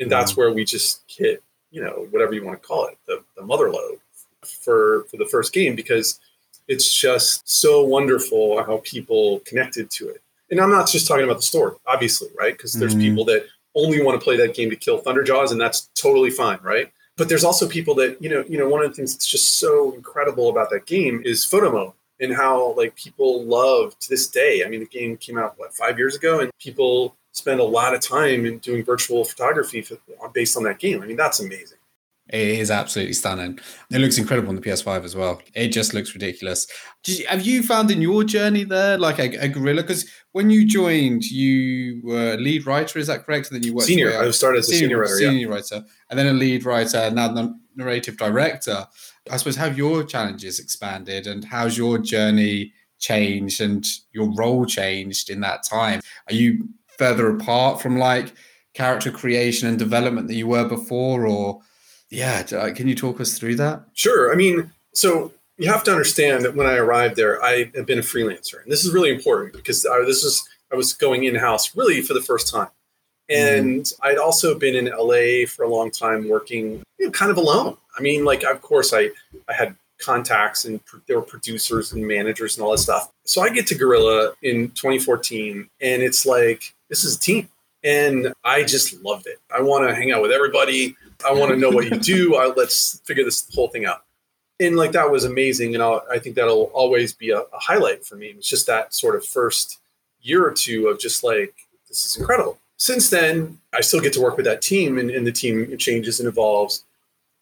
[0.00, 0.40] and that's mm-hmm.
[0.40, 3.70] where we just hit, you know, whatever you want to call it, the, the mother
[3.70, 3.98] lode
[4.42, 6.20] for for the first game because
[6.68, 10.22] it's just so wonderful how people connected to it.
[10.50, 12.52] And I'm not just talking about the story, obviously, right?
[12.52, 13.02] Because there's mm-hmm.
[13.02, 16.58] people that only want to play that game to kill Thunderjaws, and that's totally fine,
[16.62, 16.90] right?
[17.16, 19.54] But there's also people that, you know, you know, one of the things that's just
[19.58, 24.28] so incredible about that game is photo mode and how like people love to this
[24.28, 24.62] day.
[24.64, 27.94] I mean, the game came out what five years ago, and people spend a lot
[27.94, 29.96] of time in doing virtual photography for,
[30.34, 31.02] based on that game.
[31.02, 31.78] I mean, that's amazing.
[32.30, 33.58] It is absolutely stunning.
[33.90, 35.40] It looks incredible on the PS5 as well.
[35.54, 36.66] It just looks ridiculous.
[37.06, 39.80] You, have you found in your journey there like a, a Guerrilla?
[39.80, 42.98] Because when you joined, you were lead writer.
[42.98, 43.50] Is that correct?
[43.50, 44.20] And then you worked senior.
[44.20, 45.54] I started as a senior, writer, senior yeah.
[45.54, 48.86] writer, and then a lead writer, now the narrative director.
[49.30, 55.30] I suppose have your challenges expanded, and how's your journey changed, and your role changed
[55.30, 56.02] in that time?
[56.28, 56.68] Are you
[56.98, 58.34] further apart from like
[58.74, 61.60] character creation and development that you were before, or
[62.10, 63.84] yeah, uh, can you talk us through that?
[63.94, 64.32] Sure.
[64.32, 67.98] I mean, so you have to understand that when I arrived there, I had been
[67.98, 71.34] a freelancer, and this is really important because I, this is I was going in
[71.34, 72.68] house really for the first time,
[73.28, 73.92] and mm.
[74.02, 77.76] I'd also been in LA for a long time working you know, kind of alone.
[77.98, 79.10] I mean, like of course I
[79.48, 83.10] I had contacts and there were producers and managers and all that stuff.
[83.24, 87.48] So I get to Guerrilla in 2014, and it's like this is a team,
[87.84, 89.40] and I just loved it.
[89.54, 90.96] I want to hang out with everybody.
[91.26, 92.36] I want to know what you do.
[92.36, 94.04] I, let's figure this whole thing out.
[94.60, 98.04] And like that was amazing, and I'll, i think that'll always be a, a highlight
[98.04, 98.28] for me.
[98.36, 99.78] It's just that sort of first
[100.20, 101.54] year or two of just like
[101.88, 102.58] this is incredible.
[102.76, 106.20] Since then, I still get to work with that team, and, and the team changes
[106.20, 106.84] and evolves.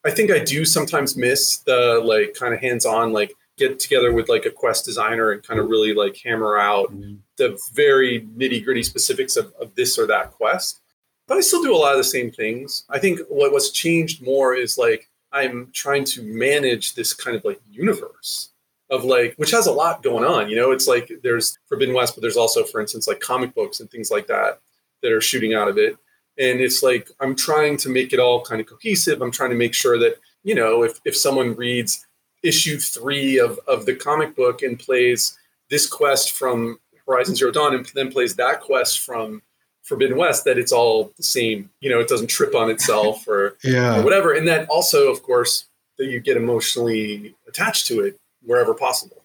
[0.05, 4.29] I think I do sometimes miss the like kind of hands-on, like get together with
[4.29, 7.15] like a quest designer and kind of really like hammer out mm-hmm.
[7.37, 10.81] the very nitty gritty specifics of, of this or that quest
[11.27, 12.85] but I still do a lot of the same things.
[12.89, 17.43] I think what, what's changed more is like I'm trying to manage this kind of
[17.43, 18.49] like universe
[18.89, 20.49] of like, which has a lot going on.
[20.49, 23.81] You know, it's like there's Forbidden West, but there's also, for instance, like comic books
[23.81, 24.61] and things like that
[25.03, 25.97] that are shooting out of it.
[26.39, 29.21] And it's like I'm trying to make it all kind of cohesive.
[29.21, 32.07] I'm trying to make sure that, you know, if, if someone reads
[32.43, 35.37] issue three of, of the comic book and plays
[35.69, 39.41] this quest from Horizon Zero Dawn and then plays that quest from
[39.83, 41.69] Forbidden West that it's all the same.
[41.79, 43.99] You know, it doesn't trip on itself or, yeah.
[43.99, 44.33] or whatever.
[44.33, 45.65] And that also, of course,
[45.97, 49.23] that you get emotionally attached to it wherever possible.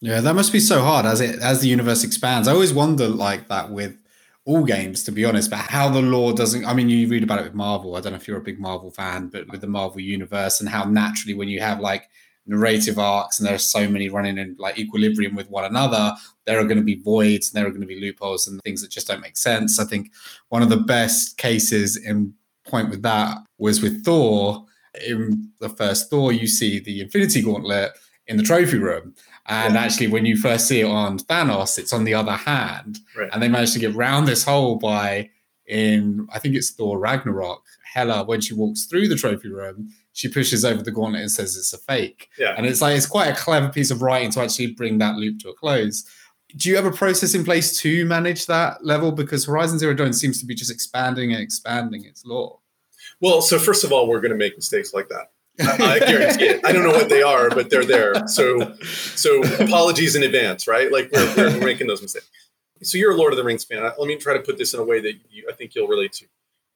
[0.00, 2.48] Yeah, that must be so hard as it as the universe expands.
[2.48, 3.96] I always wonder like that with
[4.44, 6.64] all games, to be honest, but how the lore doesn't.
[6.64, 7.94] I mean, you read about it with Marvel.
[7.94, 10.68] I don't know if you're a big Marvel fan, but with the Marvel universe and
[10.68, 12.08] how naturally when you have like
[12.46, 16.12] narrative arcs and there are so many running in like equilibrium with one another
[16.44, 18.82] there are going to be voids and there are going to be loopholes and things
[18.82, 20.10] that just don't make sense i think
[20.48, 22.34] one of the best cases in
[22.66, 24.64] point with that was with thor
[25.06, 27.92] in the first thor you see the infinity gauntlet
[28.26, 29.14] in the trophy room
[29.46, 33.28] and actually when you first see it on thanos it's on the other hand right.
[33.32, 35.28] and they managed to get round this hole by
[35.66, 40.28] in i think it's thor ragnarok hela when she walks through the trophy room she
[40.28, 42.28] pushes over the gauntlet and says it's a fake.
[42.38, 42.54] Yeah.
[42.56, 45.38] And it's like it's quite a clever piece of writing to actually bring that loop
[45.40, 46.04] to a close.
[46.54, 49.10] Do you have a process in place to manage that level?
[49.10, 52.58] Because Horizon Zero Dawn seems to be just expanding and expanding its lore.
[53.20, 55.31] Well, so first of all, we're going to make mistakes like that.
[55.60, 56.64] I, guarantee it.
[56.64, 58.26] I don't know what they are, but they're there.
[58.26, 60.90] So, so apologies in advance, right?
[60.90, 62.28] Like we're, we're making those mistakes.
[62.82, 63.82] So you're a Lord of the Rings fan.
[63.82, 66.12] Let me try to put this in a way that you, I think you'll relate
[66.14, 66.26] to.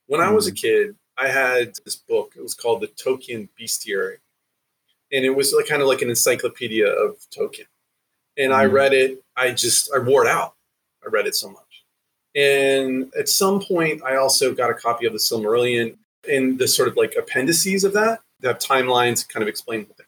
[0.07, 0.57] When I was a mm-hmm.
[0.57, 2.35] kid, I had this book.
[2.37, 4.19] It was called the Tolkien Bestiary,
[5.13, 7.67] and it was like kind of like an encyclopedia of Tolkien.
[8.39, 9.23] And I read it.
[9.37, 10.55] I just I wore it out.
[11.05, 11.63] I read it so much.
[12.37, 15.97] And at some point, I also got a copy of the Silmarillion
[16.31, 18.21] and the sort of like appendices of that.
[18.41, 20.07] They have timelines, kind of explain the thing.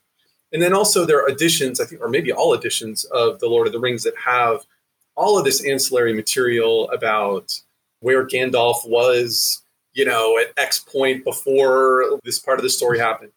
[0.52, 3.66] And then also there are editions, I think, or maybe all editions of the Lord
[3.66, 4.66] of the Rings that have
[5.14, 7.60] all of this ancillary material about
[8.00, 9.62] where Gandalf was,
[9.92, 13.32] you know, at X point before this part of the story happened.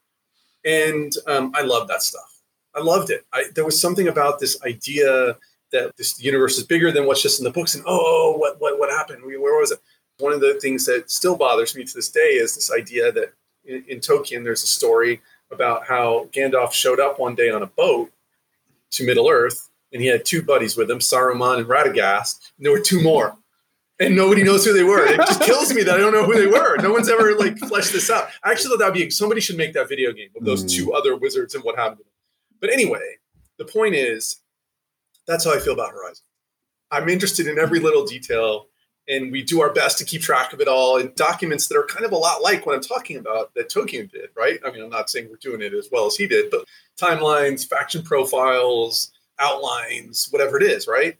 [0.63, 2.41] And um, I love that stuff.
[2.75, 3.25] I loved it.
[3.33, 5.35] I, there was something about this idea
[5.71, 7.75] that this universe is bigger than what's just in the books.
[7.75, 9.23] And oh, what what what happened?
[9.25, 9.79] Where was it?
[10.19, 13.33] One of the things that still bothers me to this day is this idea that
[13.65, 15.21] in, in Tolkien there's a story
[15.51, 18.11] about how Gandalf showed up one day on a boat
[18.91, 22.71] to Middle Earth, and he had two buddies with him, Saruman and Radagast, and there
[22.71, 23.37] were two more.
[23.99, 25.05] And nobody knows who they were.
[25.05, 26.77] It just kills me that I don't know who they were.
[26.77, 28.29] No one's ever like fleshed this out.
[28.43, 30.75] I actually thought that'd be somebody should make that video game of those mm.
[30.75, 32.05] two other wizards and what happened.
[32.59, 33.17] But anyway,
[33.57, 34.37] the point is,
[35.27, 36.25] that's how I feel about Horizon.
[36.89, 38.67] I'm interested in every little detail,
[39.07, 41.85] and we do our best to keep track of it all in documents that are
[41.85, 44.59] kind of a lot like what I'm talking about that Tolkien did, right?
[44.65, 46.65] I mean, I'm not saying we're doing it as well as he did, but
[46.99, 51.17] timelines, faction profiles, outlines, whatever it is, right?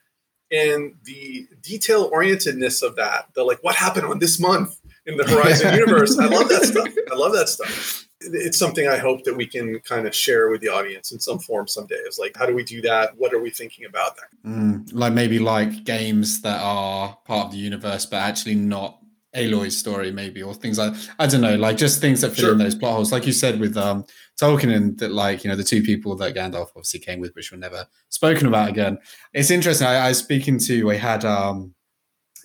[0.51, 5.25] And the detail orientedness of that, the like, what happened on this month in the
[5.25, 6.89] Horizon universe, I love that stuff.
[7.11, 10.61] I love that stuff it's something I hope that we can kind of share with
[10.61, 11.95] the audience in some form someday.
[11.95, 13.17] Is like, how do we do that?
[13.17, 14.49] What are we thinking about that?
[14.49, 18.99] Mm, like maybe like games that are part of the universe, but actually not
[19.33, 22.51] Aloy's story, maybe, or things like I don't know, like just things that fit sure.
[22.51, 23.11] in those plot holes.
[23.11, 24.05] Like you said with um
[24.39, 27.51] Tolkien and that, like you know, the two people that Gandalf obviously came with, which
[27.51, 28.97] were never spoken about again.
[29.33, 29.87] It's interesting.
[29.87, 31.73] I, I was speaking to, I had um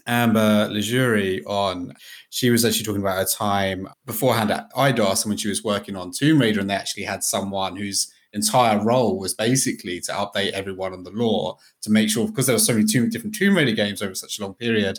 [0.06, 1.94] Amber Leguri on.
[2.30, 5.96] She was actually talking about her time beforehand at Eidos and when she was working
[5.96, 10.52] on Tomb Raider, and they actually had someone whose entire role was basically to update
[10.52, 13.56] everyone on the lore to make sure because there were so many two different Tomb
[13.56, 14.98] Raider games over such a long period.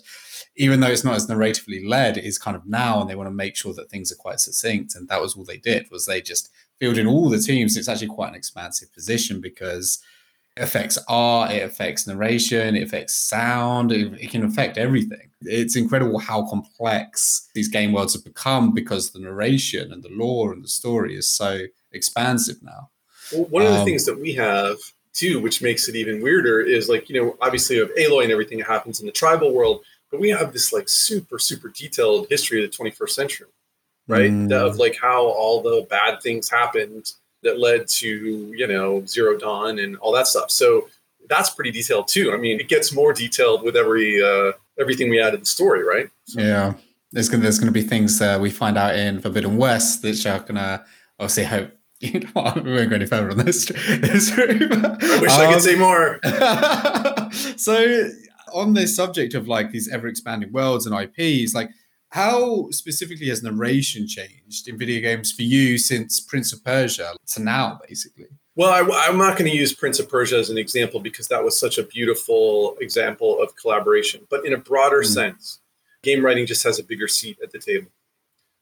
[0.56, 3.28] Even though it's not as narratively led, it is kind of now, and they want
[3.28, 4.96] to make sure that things are quite succinct.
[4.96, 7.78] And that was all they did was they just filled in all the teams.
[7.78, 10.00] It's actually quite an expansive position because
[10.60, 15.30] affects art, it affects narration, it affects sound, it, it, can affect everything.
[15.42, 20.54] It's incredible how complex these game worlds have become because the narration and the lore
[20.54, 22.90] and the story is so expansive now.
[23.34, 24.78] Well, one of the um, things that we have
[25.14, 28.60] too, which makes it even weirder, is like, you know, obviously of Aloy and everything
[28.60, 32.64] that happens in the tribal world, but we have this like super, super detailed history
[32.64, 33.48] of the 21st century,
[34.08, 34.32] right?
[34.32, 34.52] Mm.
[34.52, 37.12] Of like how all the bad things happened
[37.44, 38.08] that led to
[38.56, 40.88] you know zero dawn and all that stuff so
[41.30, 45.22] that's pretty detailed too i mean it gets more detailed with every uh everything we
[45.22, 46.42] add to the story right so.
[46.42, 46.74] yeah
[47.12, 50.40] there's gonna there's gonna be things uh, we find out in forbidden west that are
[50.40, 50.86] gonna
[51.20, 53.66] obviously hope you know, we won't go any further on this.
[53.90, 56.20] this I wish um, I could say um, more.
[57.58, 58.12] so,
[58.54, 61.72] on this subject of like these ever expanding worlds and IPs, like
[62.10, 67.42] how specifically has narration changed in video games for you since Prince of Persia to
[67.42, 68.28] now, basically?
[68.56, 71.44] Well, I, am not going to use Prince of Persia as an example because that
[71.44, 74.26] was such a beautiful example of collaboration.
[74.30, 75.06] But in a broader mm.
[75.06, 75.60] sense,
[76.02, 77.92] game writing just has a bigger seat at the table.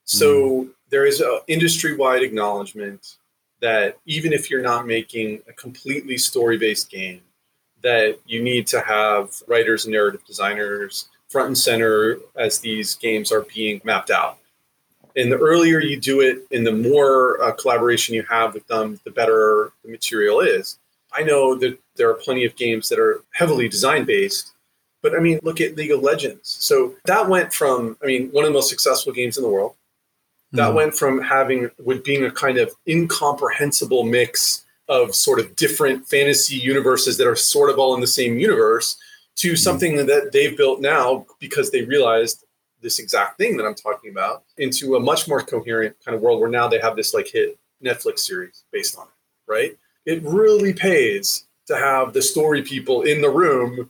[0.04, 0.70] So mm.
[0.90, 3.16] there is an industry wide acknowledgement
[3.62, 7.22] that even if you're not making a completely story based game,
[7.82, 13.32] that you need to have writers and narrative designers front and center as these games
[13.32, 14.38] are being mapped out.
[15.16, 19.00] And the earlier you do it and the more uh, collaboration you have with them,
[19.06, 20.78] the better the material is.
[21.14, 24.52] I know that there are plenty of games that are heavily design based,
[25.02, 26.58] but I mean, look at League of Legends.
[26.60, 29.76] So that went from, I mean, one of the most successful games in the world.
[30.52, 30.76] That mm.
[30.76, 36.56] went from having, with being a kind of incomprehensible mix of sort of different fantasy
[36.56, 38.98] universes that are sort of all in the same universe
[39.38, 42.46] to something that they've built now because they realized
[42.82, 46.40] this exact thing that I'm talking about into a much more coherent kind of world
[46.40, 49.78] where now they have this like hit Netflix series based on it, right?
[50.06, 53.90] It really pays to have the story people in the room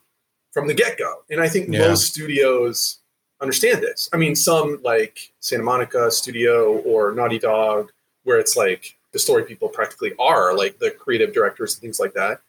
[0.51, 1.23] from the get go.
[1.29, 1.89] And I think yeah.
[1.89, 2.99] most studios
[3.41, 4.09] understand this.
[4.13, 7.91] I mean, some like Santa Monica Studio or Naughty Dog,
[8.23, 12.13] where it's like the story people practically are like the creative directors and things like
[12.13, 12.41] that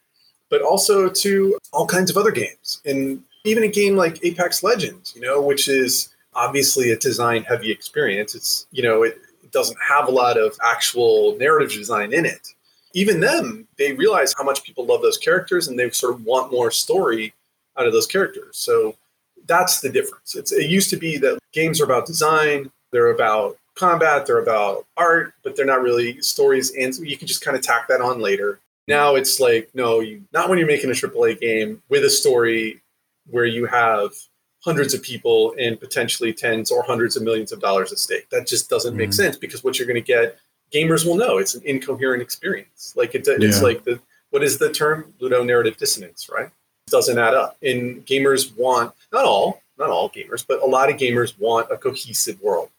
[0.50, 2.80] but also to all kinds of other games.
[2.84, 7.70] And even a game like Apex Legends, you know, which is obviously a design heavy
[7.70, 8.34] experience.
[8.34, 12.54] It's, you know, it, it doesn't have a lot of actual narrative design in it.
[12.92, 16.52] Even them, they realize how much people love those characters and they sort of want
[16.52, 17.34] more story
[17.78, 18.56] out of those characters.
[18.56, 18.96] So
[19.46, 20.34] that's the difference.
[20.34, 24.86] It's, it used to be that games are about design, they're about combat, they're about
[24.96, 26.74] art, but they're not really stories.
[26.74, 28.58] And you can just kind of tack that on later.
[28.88, 32.82] Now it's like, no, you, not when you're making a AAA game with a story
[33.28, 34.12] where you have
[34.60, 38.28] hundreds of people and potentially tens or hundreds of millions of dollars at stake.
[38.30, 40.38] That just doesn't mm make sense because what you're going to get
[40.72, 42.92] gamers will know it's an incoherent experience.
[42.96, 43.62] Like it, it's yeah.
[43.62, 46.46] like the what is the term ludo narrative dissonance, right?
[46.46, 47.56] It doesn't add up.
[47.62, 51.76] And gamers want not all, not all gamers, but a lot of gamers want a
[51.76, 52.70] cohesive world.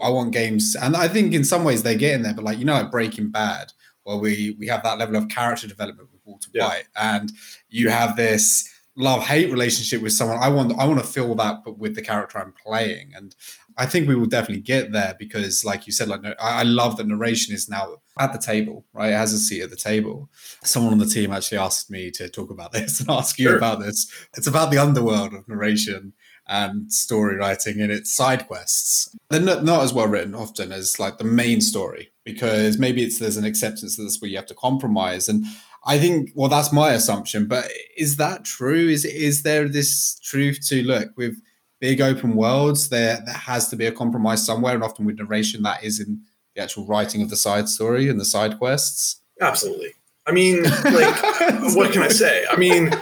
[0.00, 2.58] I want games, and I think in some ways they get in there, but like
[2.58, 3.72] you know, like Breaking Bad,
[4.08, 6.66] where we we have that level of character development with Walter yeah.
[6.66, 7.30] White, and
[7.68, 10.38] you have this love hate relationship with someone.
[10.38, 13.36] I want I want to feel that, but with the character I'm playing, and
[13.76, 17.06] I think we will definitely get there because, like you said, like I love that
[17.06, 19.12] narration is now at the table, right?
[19.12, 20.30] It has a seat at the table.
[20.64, 23.58] Someone on the team actually asked me to talk about this and ask you sure.
[23.58, 24.10] about this.
[24.38, 26.14] It's about the underworld of narration
[26.48, 29.14] and story writing and its side quests.
[29.30, 33.18] They're not, not as well written often as like the main story because maybe it's
[33.18, 35.28] there's an acceptance that that's where you have to compromise.
[35.28, 35.44] And
[35.84, 38.88] I think well that's my assumption, but is that true?
[38.88, 41.40] Is is there this truth to look with
[41.80, 45.62] big open worlds there there has to be a compromise somewhere and often with narration
[45.62, 46.20] that is in
[46.56, 49.20] the actual writing of the side story and the side quests?
[49.40, 49.92] Absolutely.
[50.26, 51.22] I mean, like,
[51.74, 52.44] what can I say?
[52.50, 52.92] I mean,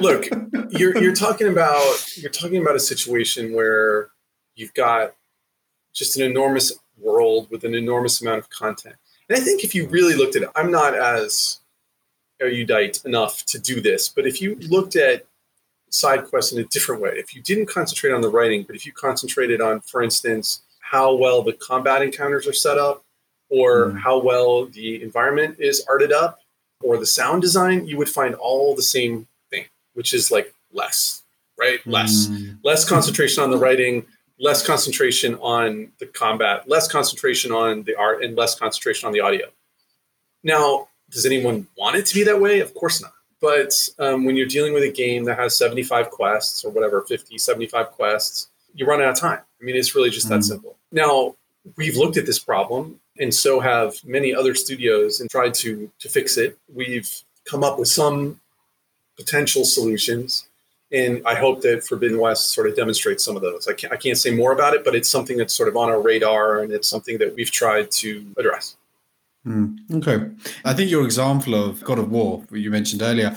[0.00, 0.24] look,
[0.70, 4.10] you're you're talking about you're talking about a situation where
[4.54, 5.14] you've got
[5.92, 8.96] just an enormous world with an enormous amount of content.
[9.28, 11.60] And I think if you really looked at it, I'm not as
[12.40, 15.26] erudite enough to do this, but if you looked at
[15.90, 18.86] side quests in a different way, if you didn't concentrate on the writing, but if
[18.86, 23.04] you concentrated on, for instance, how well the combat encounters are set up,
[23.48, 24.00] or mm.
[24.00, 26.40] how well the environment is arted up,
[26.82, 29.26] or the sound design, you would find all the same
[30.00, 31.24] which is like less,
[31.58, 31.86] right?
[31.86, 32.56] Less, mm.
[32.64, 34.06] less concentration on the writing,
[34.38, 39.20] less concentration on the combat, less concentration on the art, and less concentration on the
[39.20, 39.44] audio.
[40.42, 42.60] Now, does anyone want it to be that way?
[42.60, 43.12] Of course not.
[43.42, 47.36] But um, when you're dealing with a game that has 75 quests or whatever, 50,
[47.36, 49.40] 75 quests, you run out of time.
[49.60, 50.30] I mean, it's really just mm.
[50.30, 50.78] that simple.
[50.92, 51.36] Now,
[51.76, 56.08] we've looked at this problem and so have many other studios and tried to to
[56.08, 56.56] fix it.
[56.74, 57.10] We've
[57.44, 58.40] come up with some
[59.20, 60.48] potential solutions,
[60.90, 63.68] and I hope that Forbidden West sort of demonstrates some of those.
[63.68, 65.88] I can't, I can't say more about it, but it's something that's sort of on
[65.88, 68.76] our radar, and it's something that we've tried to address.
[69.46, 70.18] Mm, okay,
[70.64, 73.34] I think your example of God of War, you mentioned earlier.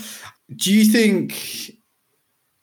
[0.55, 1.77] Do you think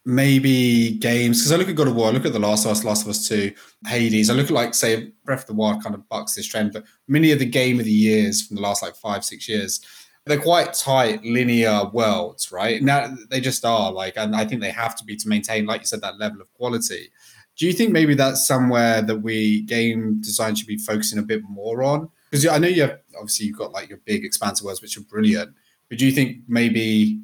[0.05, 2.73] maybe games because I look at God of War, I look at The Last of
[2.73, 3.53] Us, Last of Us Two,
[3.87, 4.31] Hades.
[4.31, 6.85] I look at like say Breath of the Wild kind of bucks this trend, but
[7.09, 9.81] many of the game of the years from the last like five six years,
[10.27, 12.83] they're quite tight linear worlds, right?
[12.83, 15.81] Now they just are like, and I think they have to be to maintain, like
[15.81, 17.11] you said, that level of quality.
[17.57, 21.43] Do you think maybe that's somewhere that we game design should be focusing a bit
[21.49, 22.09] more on?
[22.31, 25.03] Because I know you have obviously you've got like your big expansive worlds which are
[25.03, 25.55] brilliant,
[25.89, 27.21] but do you think maybe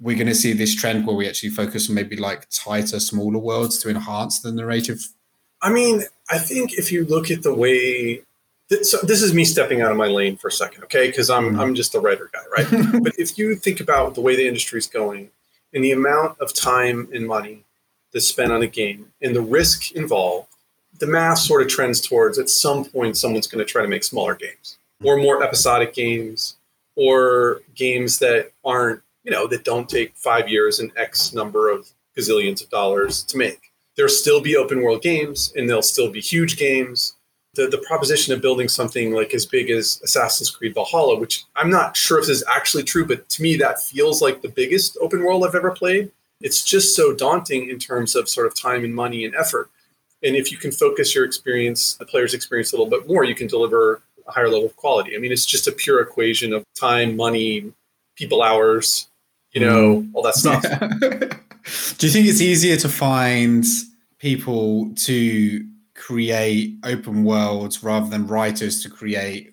[0.00, 3.38] we're going to see this trend where we actually focus on maybe like tighter, smaller
[3.38, 5.08] worlds to enhance the narrative?
[5.60, 8.22] I mean, I think if you look at the way,
[8.82, 11.06] so this is me stepping out of my lane for a second, okay?
[11.08, 11.60] Because I'm mm-hmm.
[11.60, 13.02] I'm just a writer guy, right?
[13.02, 15.30] but if you think about the way the industry is going
[15.74, 17.64] and the amount of time and money
[18.12, 20.48] that's spent on a game and the risk involved,
[20.98, 24.04] the math sort of trends towards at some point someone's going to try to make
[24.04, 26.56] smaller games or more episodic games
[26.96, 31.86] or games that aren't you know, that don't take five years and X number of
[32.16, 33.72] gazillions of dollars to make.
[33.94, 37.14] There'll still be open world games and there'll still be huge games.
[37.54, 41.70] The, the proposition of building something like as big as Assassin's Creed Valhalla, which I'm
[41.70, 44.96] not sure if this is actually true, but to me that feels like the biggest
[45.00, 46.12] open world I've ever played.
[46.40, 49.70] It's just so daunting in terms of sort of time and money and effort.
[50.22, 53.34] And if you can focus your experience, the player's experience a little bit more, you
[53.34, 55.16] can deliver a higher level of quality.
[55.16, 57.72] I mean, it's just a pure equation of time, money,
[58.14, 59.08] people hours,
[59.52, 60.10] you know, mm.
[60.12, 60.62] all that stuff.
[61.98, 63.64] Do you think it's easier to find
[64.18, 65.66] people to
[65.98, 69.52] create open worlds rather than writers to create,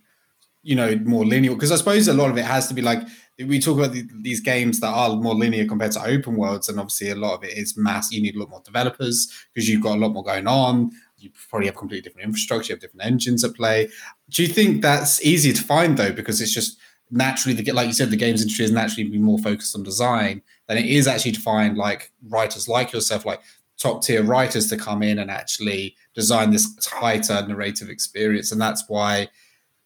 [0.63, 1.53] you know, more linear?
[1.53, 3.01] Because I suppose a lot of it has to be like
[3.37, 6.79] we talk about the, these games that are more linear compared to open worlds, and
[6.79, 8.11] obviously a lot of it is mass.
[8.11, 10.91] You need a lot more developers because you've got a lot more going on.
[11.17, 13.89] You probably have completely different infrastructure, you have different engines at play.
[14.29, 16.77] Do you think that's easier to find though, because it's just
[17.11, 20.41] naturally the like you said the games industry is naturally been more focused on design
[20.67, 23.41] than it is actually to find like writers like yourself like
[23.77, 28.51] top tier writers to come in and actually design this tighter narrative experience.
[28.51, 29.27] And that's why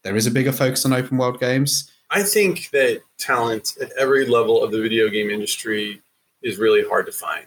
[0.02, 1.90] there is a bigger focus on open world games.
[2.10, 6.00] I think that talent at every level of the video game industry
[6.42, 7.46] is really hard to find.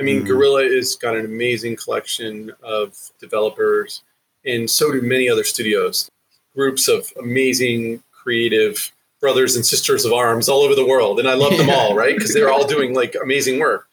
[0.00, 0.26] I mean mm.
[0.26, 4.02] guerrilla has got an amazing collection of developers
[4.44, 6.10] and so do many other studios.
[6.54, 11.34] Groups of amazing creative brothers and sisters of arms all over the world and i
[11.34, 12.16] love them all right?
[12.16, 13.88] Because they're all doing like amazing work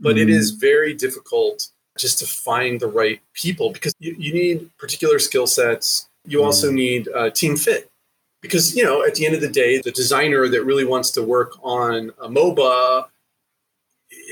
[0.00, 0.22] but mm.
[0.22, 1.68] it is very difficult
[1.98, 6.44] just to find the right people because you, you need particular skill sets you mm.
[6.44, 7.90] also need uh, team fit
[8.40, 11.22] because you know at the end of the day the designer that really wants to
[11.22, 13.06] work on a moba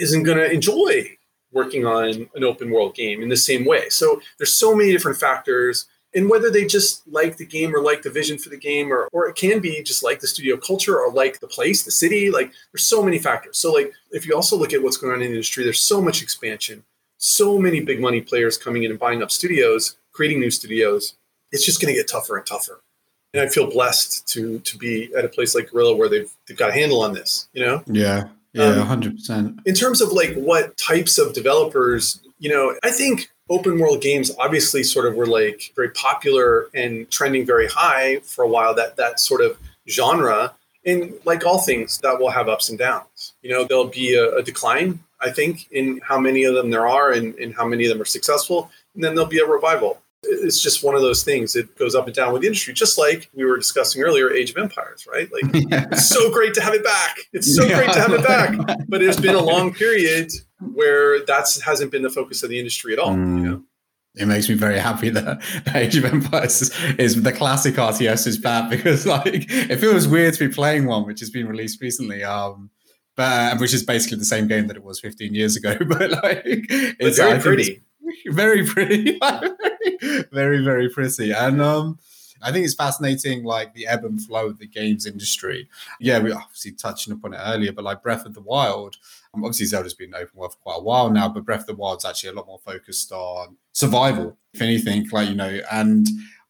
[0.00, 1.08] isn't going to enjoy
[1.52, 5.18] working on an open world game in the same way so there's so many different
[5.18, 8.92] factors and whether they just like the game or like the vision for the game
[8.92, 11.90] or, or it can be just like the studio culture or like the place the
[11.90, 15.12] city like there's so many factors so like if you also look at what's going
[15.12, 16.82] on in the industry there's so much expansion
[17.18, 21.14] so many big money players coming in and buying up studios creating new studios
[21.50, 22.80] it's just going to get tougher and tougher
[23.34, 26.56] and I feel blessed to to be at a place like Guerrilla where they've they've
[26.56, 27.48] got a handle on this.
[27.52, 27.82] You know?
[27.86, 29.60] Yeah, yeah, um, hundred percent.
[29.64, 34.30] In terms of like what types of developers, you know, I think open world games
[34.38, 38.74] obviously sort of were like very popular and trending very high for a while.
[38.74, 40.52] That that sort of genre,
[40.86, 43.34] and like all things, that will have ups and downs.
[43.42, 45.00] You know, there'll be a, a decline.
[45.20, 48.02] I think in how many of them there are and, and how many of them
[48.02, 51.56] are successful, and then there'll be a revival it's just one of those things.
[51.56, 54.50] It goes up and down with the industry, just like we were discussing earlier, Age
[54.50, 55.28] of Empires, right?
[55.32, 55.86] Like yeah.
[55.92, 57.18] it's so great to have it back.
[57.32, 57.78] It's so yeah.
[57.78, 58.78] great to have it back.
[58.88, 60.32] But it's been a long period
[60.74, 63.14] where that hasn't been the focus of the industry at all.
[63.14, 63.38] Mm.
[63.38, 63.62] You know?
[64.14, 65.42] It makes me very happy that
[65.74, 70.34] Age of Empires is, is, the classic RTS is back because like it feels weird
[70.34, 72.22] to be playing one which has been released recently.
[72.22, 72.70] Um,
[73.14, 75.76] but which is basically the same game that it was 15 years ago.
[75.86, 77.82] But like it's very pretty
[78.26, 79.18] very pretty,
[80.32, 81.98] very very pretty, and um,
[82.42, 85.68] I think it's fascinating, like the ebb and flow of the games industry.
[86.00, 88.96] Yeah, we obviously touching upon it earlier, but like Breath of the Wild,
[89.34, 91.74] um, obviously Zelda's been open world for quite a while now, but Breath of the
[91.74, 96.08] Wild's actually a lot more focused on survival, if anything, like you know, and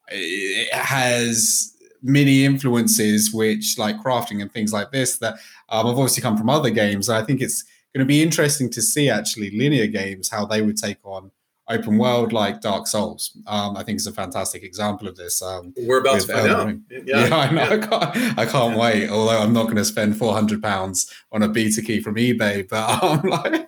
[0.08, 5.34] it has many influences which like crafting and things like this that
[5.68, 7.08] um, have obviously come from other games.
[7.08, 7.62] I think it's
[7.94, 11.30] going to be interesting to see actually linear games how they would take on
[11.68, 13.36] open world like Dark Souls.
[13.46, 15.40] Um, I think is a fantastic example of this.
[15.42, 16.74] Um, We're about to find out.
[16.90, 17.62] Yeah, yeah, I know.
[17.62, 17.72] Yeah.
[17.72, 19.08] I can't, I can't wait.
[19.08, 23.02] Although I'm not going to spend 400 pounds on a beta key from eBay, but
[23.02, 23.66] um, like,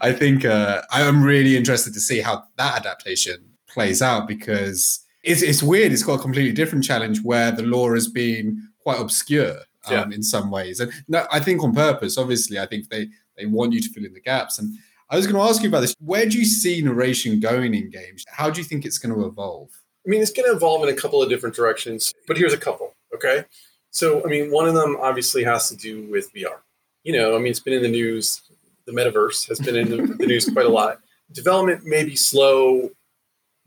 [0.00, 5.00] I think uh, I am really interested to see how that adaptation plays out because
[5.22, 5.92] it's it's weird.
[5.92, 9.58] It's got a completely different challenge where the lore has been quite obscure.
[9.86, 10.16] Um, yeah.
[10.16, 12.18] in some ways, and no, I think on purpose.
[12.18, 14.76] Obviously, I think they they want you to fill in the gaps, and
[15.10, 15.96] I was going to ask you about this.
[15.98, 18.24] Where do you see narration going in games?
[18.28, 19.68] How do you think it's going to evolve?
[20.06, 22.58] I mean, it's going to evolve in a couple of different directions, but here's a
[22.58, 22.94] couple.
[23.12, 23.44] Okay.
[23.90, 26.58] So, I mean, one of them obviously has to do with VR.
[27.02, 28.42] You know, I mean, it's been in the news.
[28.86, 31.00] The metaverse has been in the, the news quite a lot.
[31.32, 32.90] Development may be slow,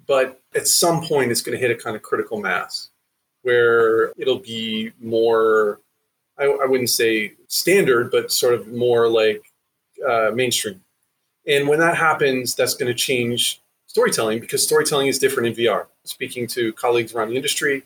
[0.07, 2.89] but at some point it's going to hit a kind of critical mass
[3.41, 5.81] where it'll be more,
[6.37, 9.43] I, I wouldn't say standard, but sort of more like
[10.07, 10.82] uh, mainstream
[11.47, 15.87] and when that happens, that's going to change storytelling because storytelling is different in VR.
[16.03, 17.83] Speaking to colleagues around the industry,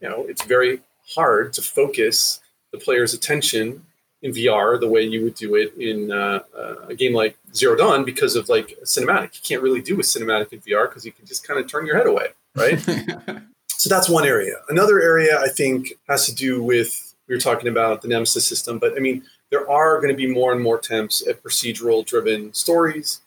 [0.00, 0.80] you know, it's very
[1.14, 2.40] hard to focus
[2.72, 3.84] the player's attention
[4.22, 6.40] in VR the way you would do it in uh,
[6.88, 9.34] a game like Zero Dawn because of like cinematic.
[9.34, 11.86] You can't really do a cinematic in VR because you can just kind of turn
[11.86, 12.78] your head away, right?
[13.68, 14.56] so that's one area.
[14.68, 18.78] Another area I think has to do with we were talking about the Nemesis system,
[18.78, 22.52] but I mean there are going to be more and more attempts at procedural driven
[22.54, 23.20] stories.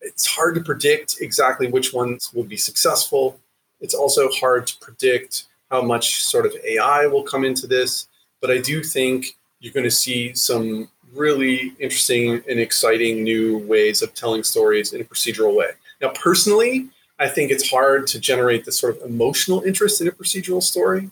[0.00, 3.40] It's hard to predict exactly which ones will be successful.
[3.80, 8.08] It's also hard to predict how much sort of AI will come into this.
[8.40, 14.02] But I do think you're going to see some really interesting and exciting new ways
[14.02, 15.70] of telling stories in a procedural way.
[16.00, 20.12] Now, personally, I think it's hard to generate the sort of emotional interest in a
[20.12, 21.10] procedural story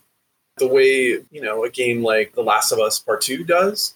[0.57, 3.95] the way, you know, a game like The Last of Us Part 2 does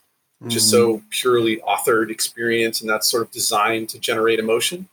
[0.49, 1.07] just so mm-hmm.
[1.11, 4.89] purely authored experience and that's sort of designed to generate emotion.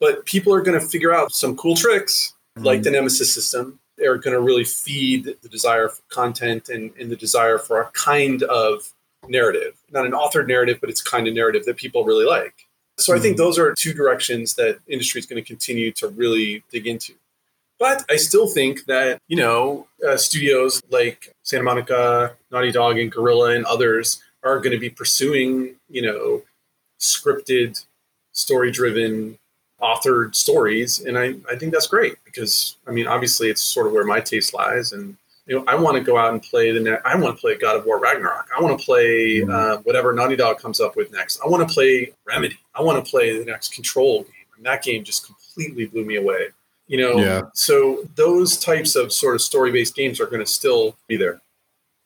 [0.00, 2.64] But people are going to figure out some cool tricks mm.
[2.64, 3.78] like the Nemesis system.
[3.96, 7.90] They're going to really feed the desire for content and, and the desire for a
[7.92, 8.92] kind of
[9.28, 12.66] narrative, not an authored narrative, but it's kind of narrative that people really like.
[12.98, 13.16] So mm.
[13.16, 13.44] I think mm-hmm.
[13.44, 17.14] those are two directions that industry is going to continue to really dig into.
[17.78, 23.10] But I still think that, you know, uh, studios like Santa Monica, Naughty Dog, and
[23.10, 26.42] Guerrilla and others are going to be pursuing, you know,
[27.00, 27.84] scripted,
[28.32, 29.38] story driven,
[29.80, 31.00] authored stories.
[31.00, 34.20] And I, I think that's great because, I mean, obviously it's sort of where my
[34.20, 34.92] taste lies.
[34.92, 35.16] And,
[35.46, 37.56] you know, I want to go out and play the next, I want to play
[37.56, 38.48] God of War Ragnarok.
[38.56, 39.50] I want to play mm-hmm.
[39.50, 41.40] uh, whatever Naughty Dog comes up with next.
[41.44, 42.58] I want to play Remedy.
[42.74, 44.32] I want to play the next Control game.
[44.56, 46.48] And that game just completely blew me away.
[46.86, 47.42] You know, yeah.
[47.54, 51.40] so those types of sort of story based games are going to still be there.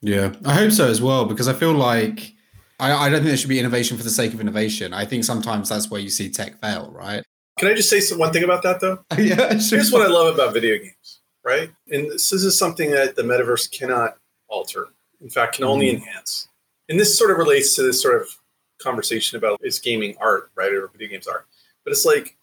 [0.01, 2.33] Yeah, I hope so as well because I feel like
[2.79, 4.93] I, I, don't think there should be innovation for the sake of innovation.
[4.93, 7.23] I think sometimes that's where you see tech fail, right?
[7.57, 9.03] Can I just say some, one thing about that though?
[9.17, 9.77] yeah, sure.
[9.77, 11.69] Here's what I love about video games, right?
[11.89, 14.15] And this, this is something that the metaverse cannot
[14.47, 14.87] alter.
[15.19, 15.95] In fact, can only mm.
[15.95, 16.47] enhance.
[16.87, 18.29] And this sort of relates to this sort of
[18.81, 21.45] conversation about is gaming art, right, or video games art.
[21.83, 22.37] But it's like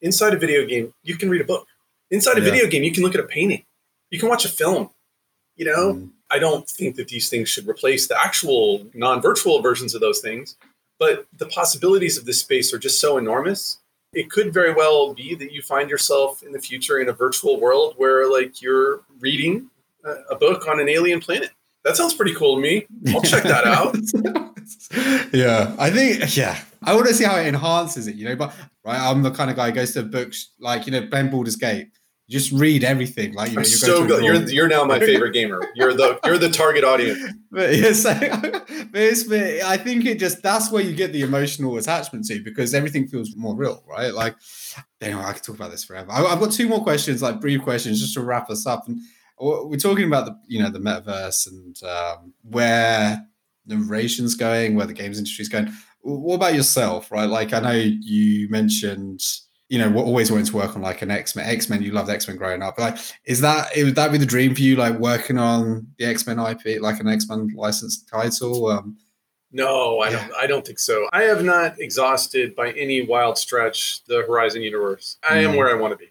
[0.00, 1.66] inside a video game, you can read a book.
[2.10, 2.50] Inside a yeah.
[2.50, 3.64] video game, you can look at a painting.
[4.10, 4.90] You can watch a film.
[5.54, 6.10] You know, mm.
[6.30, 10.56] I don't think that these things should replace the actual non-virtual versions of those things,
[10.98, 13.78] but the possibilities of this space are just so enormous.
[14.12, 17.60] It could very well be that you find yourself in the future in a virtual
[17.60, 19.70] world where like you're reading
[20.30, 21.50] a book on an alien planet.
[21.84, 22.86] That sounds pretty cool to me.
[23.08, 23.96] I'll check that out.
[25.32, 28.16] yeah, I think yeah, I want to see how it enhances it.
[28.16, 28.54] You know, but
[28.84, 31.56] right, I'm the kind of guy who goes to books like you know, Ben Baldur's
[31.56, 31.90] Gate
[32.30, 33.34] just read everything.
[33.34, 34.24] Like you know, you're so good.
[34.24, 35.68] You're you're now my favorite gamer.
[35.74, 37.18] You're the you're the target audience.
[37.52, 38.04] But yes,
[38.92, 43.08] but I think it just that's where you get the emotional attachment to because everything
[43.08, 44.14] feels more real, right?
[44.14, 44.36] Like,
[45.00, 46.12] anyway, I could talk about this forever.
[46.12, 48.86] I, have got two more questions, like brief questions, just to wrap us up.
[48.86, 49.00] And
[49.40, 53.20] we're talking about the you know the metaverse and um, where
[53.66, 55.72] narration's going, where the games industry's going.
[56.02, 57.28] What about yourself, right?
[57.28, 59.24] Like I know you mentioned
[59.70, 61.48] you know, always wanting to work on like an X Men.
[61.48, 62.76] X Men, you loved X Men growing up.
[62.76, 64.74] Like, is that would that be the dream for you?
[64.74, 68.66] Like working on the X Men IP, like an X Men licensed title?
[68.66, 68.98] Um,
[69.52, 70.26] no, I yeah.
[70.26, 70.36] don't.
[70.36, 71.08] I don't think so.
[71.12, 75.18] I have not exhausted by any wild stretch the Horizon universe.
[75.22, 75.50] I mm.
[75.50, 76.10] am where I want to be.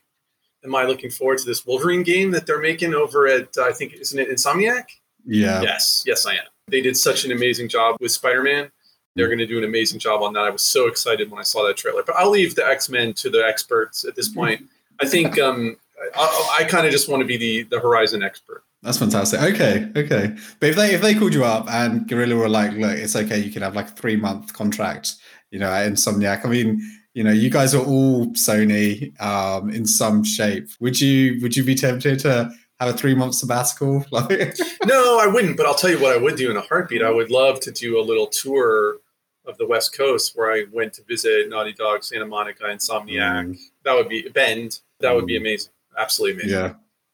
[0.64, 3.58] Am I looking forward to this Wolverine game that they're making over at?
[3.58, 4.86] I think isn't it Insomniac?
[5.26, 5.62] Yeah.
[5.62, 6.06] Yes.
[6.08, 6.46] Yes, I am.
[6.70, 8.72] They did such an amazing job with Spider Man
[9.16, 10.44] they're going to do an amazing job on that.
[10.44, 12.04] I was so excited when I saw that trailer.
[12.04, 14.68] But I'll leave the X Men to the experts at this point.
[15.02, 15.78] I think um,
[16.16, 18.64] I, I kind of just want to be the the Horizon expert.
[18.82, 19.42] That's fantastic.
[19.42, 20.36] Okay, okay.
[20.60, 23.40] But if they if they called you up and Guerrilla were like, look, it's okay,
[23.40, 25.16] you can have like a three month contract,
[25.52, 26.46] you know, at Insomniac.
[26.46, 26.82] I mean,
[27.14, 30.70] you know, you guys are all Sony um, in some shape.
[30.80, 34.06] Would you would you be tempted to have a three month sabbatical?
[34.12, 35.58] no, I wouldn't.
[35.58, 37.02] But I'll tell you what I would do in a heartbeat.
[37.02, 38.98] I would love to do a little tour
[39.46, 43.48] of the West Coast where I went to visit Naughty Dog, Santa Monica, Insomniac.
[43.48, 43.60] Mm.
[43.84, 44.80] That would be Bend.
[45.00, 45.42] That would be mm.
[45.42, 45.72] amazing.
[45.98, 46.60] Absolutely amazing.
[46.60, 46.74] Yeah.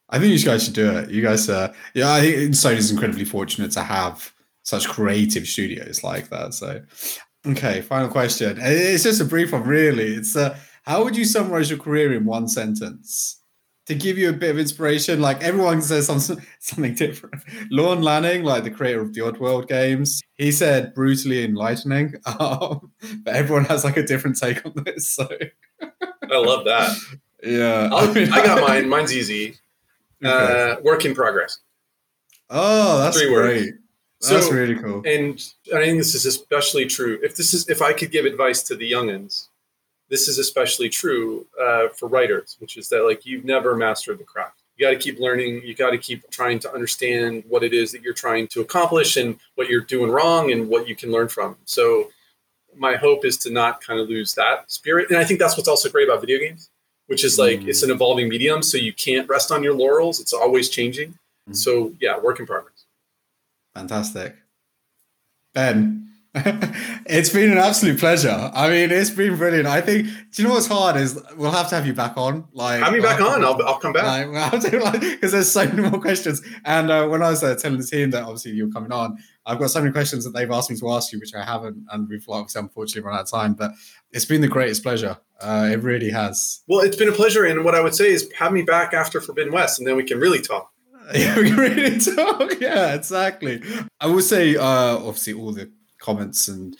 [0.09, 1.09] I think you guys should do it.
[1.09, 6.29] You guys, uh, yeah, I think Sony's incredibly fortunate to have such creative studios like
[6.29, 6.53] that.
[6.53, 6.81] So,
[7.47, 8.57] okay, final question.
[8.61, 10.13] It's just a brief one, really.
[10.13, 13.41] It's uh, how would you summarize your career in one sentence?
[13.85, 17.35] To give you a bit of inspiration, like everyone says something, something different.
[17.69, 22.91] Lorne Lanning, like the creator of the Oddworld games, he said brutally enlightening, um,
[23.23, 25.07] but everyone has like a different take on this.
[25.07, 25.27] So
[25.81, 26.97] I love that.
[27.43, 28.89] Yeah, I, I got mine.
[28.89, 29.57] Mine's easy.
[30.23, 30.71] Okay.
[30.71, 31.59] Uh, work in progress.
[32.49, 33.65] Oh, that's Three great.
[33.65, 33.77] Words.
[34.29, 35.03] That's so, really cool.
[35.05, 35.39] And
[35.73, 37.19] I think this is especially true.
[37.21, 39.49] If this is, if I could give advice to the youngins,
[40.09, 44.23] this is especially true uh, for writers, which is that like you've never mastered the
[44.23, 44.61] craft.
[44.77, 45.61] You got to keep learning.
[45.63, 49.15] You got to keep trying to understand what it is that you're trying to accomplish
[49.15, 51.55] and what you're doing wrong and what you can learn from.
[51.65, 52.11] So,
[52.77, 55.09] my hope is to not kind of lose that spirit.
[55.09, 56.69] And I think that's what's also great about video games,
[57.07, 57.69] which is like mm.
[57.69, 58.61] it's an evolving medium.
[58.61, 61.17] So, you can't rest on your laurels, it's always changing.
[61.49, 61.55] Mm.
[61.55, 62.85] So, yeah, work in progress.
[63.73, 64.35] Fantastic.
[65.53, 66.09] Ben,
[67.05, 68.51] it's been an absolute pleasure.
[68.53, 69.67] I mean, it's been brilliant.
[69.67, 70.07] I think.
[70.07, 72.45] Do you know what's hard is we'll have to have you back on.
[72.51, 73.45] Like, have me back on.
[73.45, 74.27] I'll, I'll come back.
[74.27, 74.61] Like,
[75.01, 76.41] because there's so many more questions.
[76.65, 79.59] And uh, when I was uh, telling the team that obviously you're coming on, I've
[79.59, 82.09] got so many questions that they've asked me to ask you, which I haven't, and
[82.09, 83.53] we've obviously unfortunately run out of time.
[83.53, 83.71] But
[84.11, 85.17] it's been the greatest pleasure.
[85.39, 86.63] Uh, it really has.
[86.67, 89.21] Well, it's been a pleasure, and what I would say is have me back after
[89.21, 90.69] Forbidden West, and then we can really talk.
[91.13, 92.59] Yeah, we can really talk.
[92.59, 93.61] Yeah, exactly.
[94.01, 95.71] I will say, uh, obviously, all the
[96.05, 96.77] comments and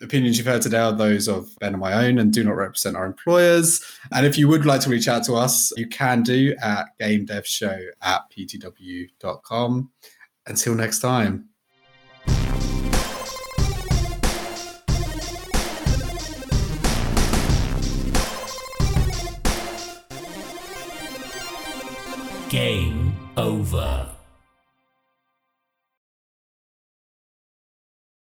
[0.00, 2.96] opinions you've heard today are those of Ben and my own and do not represent
[2.96, 3.82] our employers.
[4.12, 7.88] And if you would like to reach out to us, you can do at gamedevshow
[8.02, 9.90] at ptw.com.
[10.46, 11.48] Until next time.
[22.48, 24.17] Game over.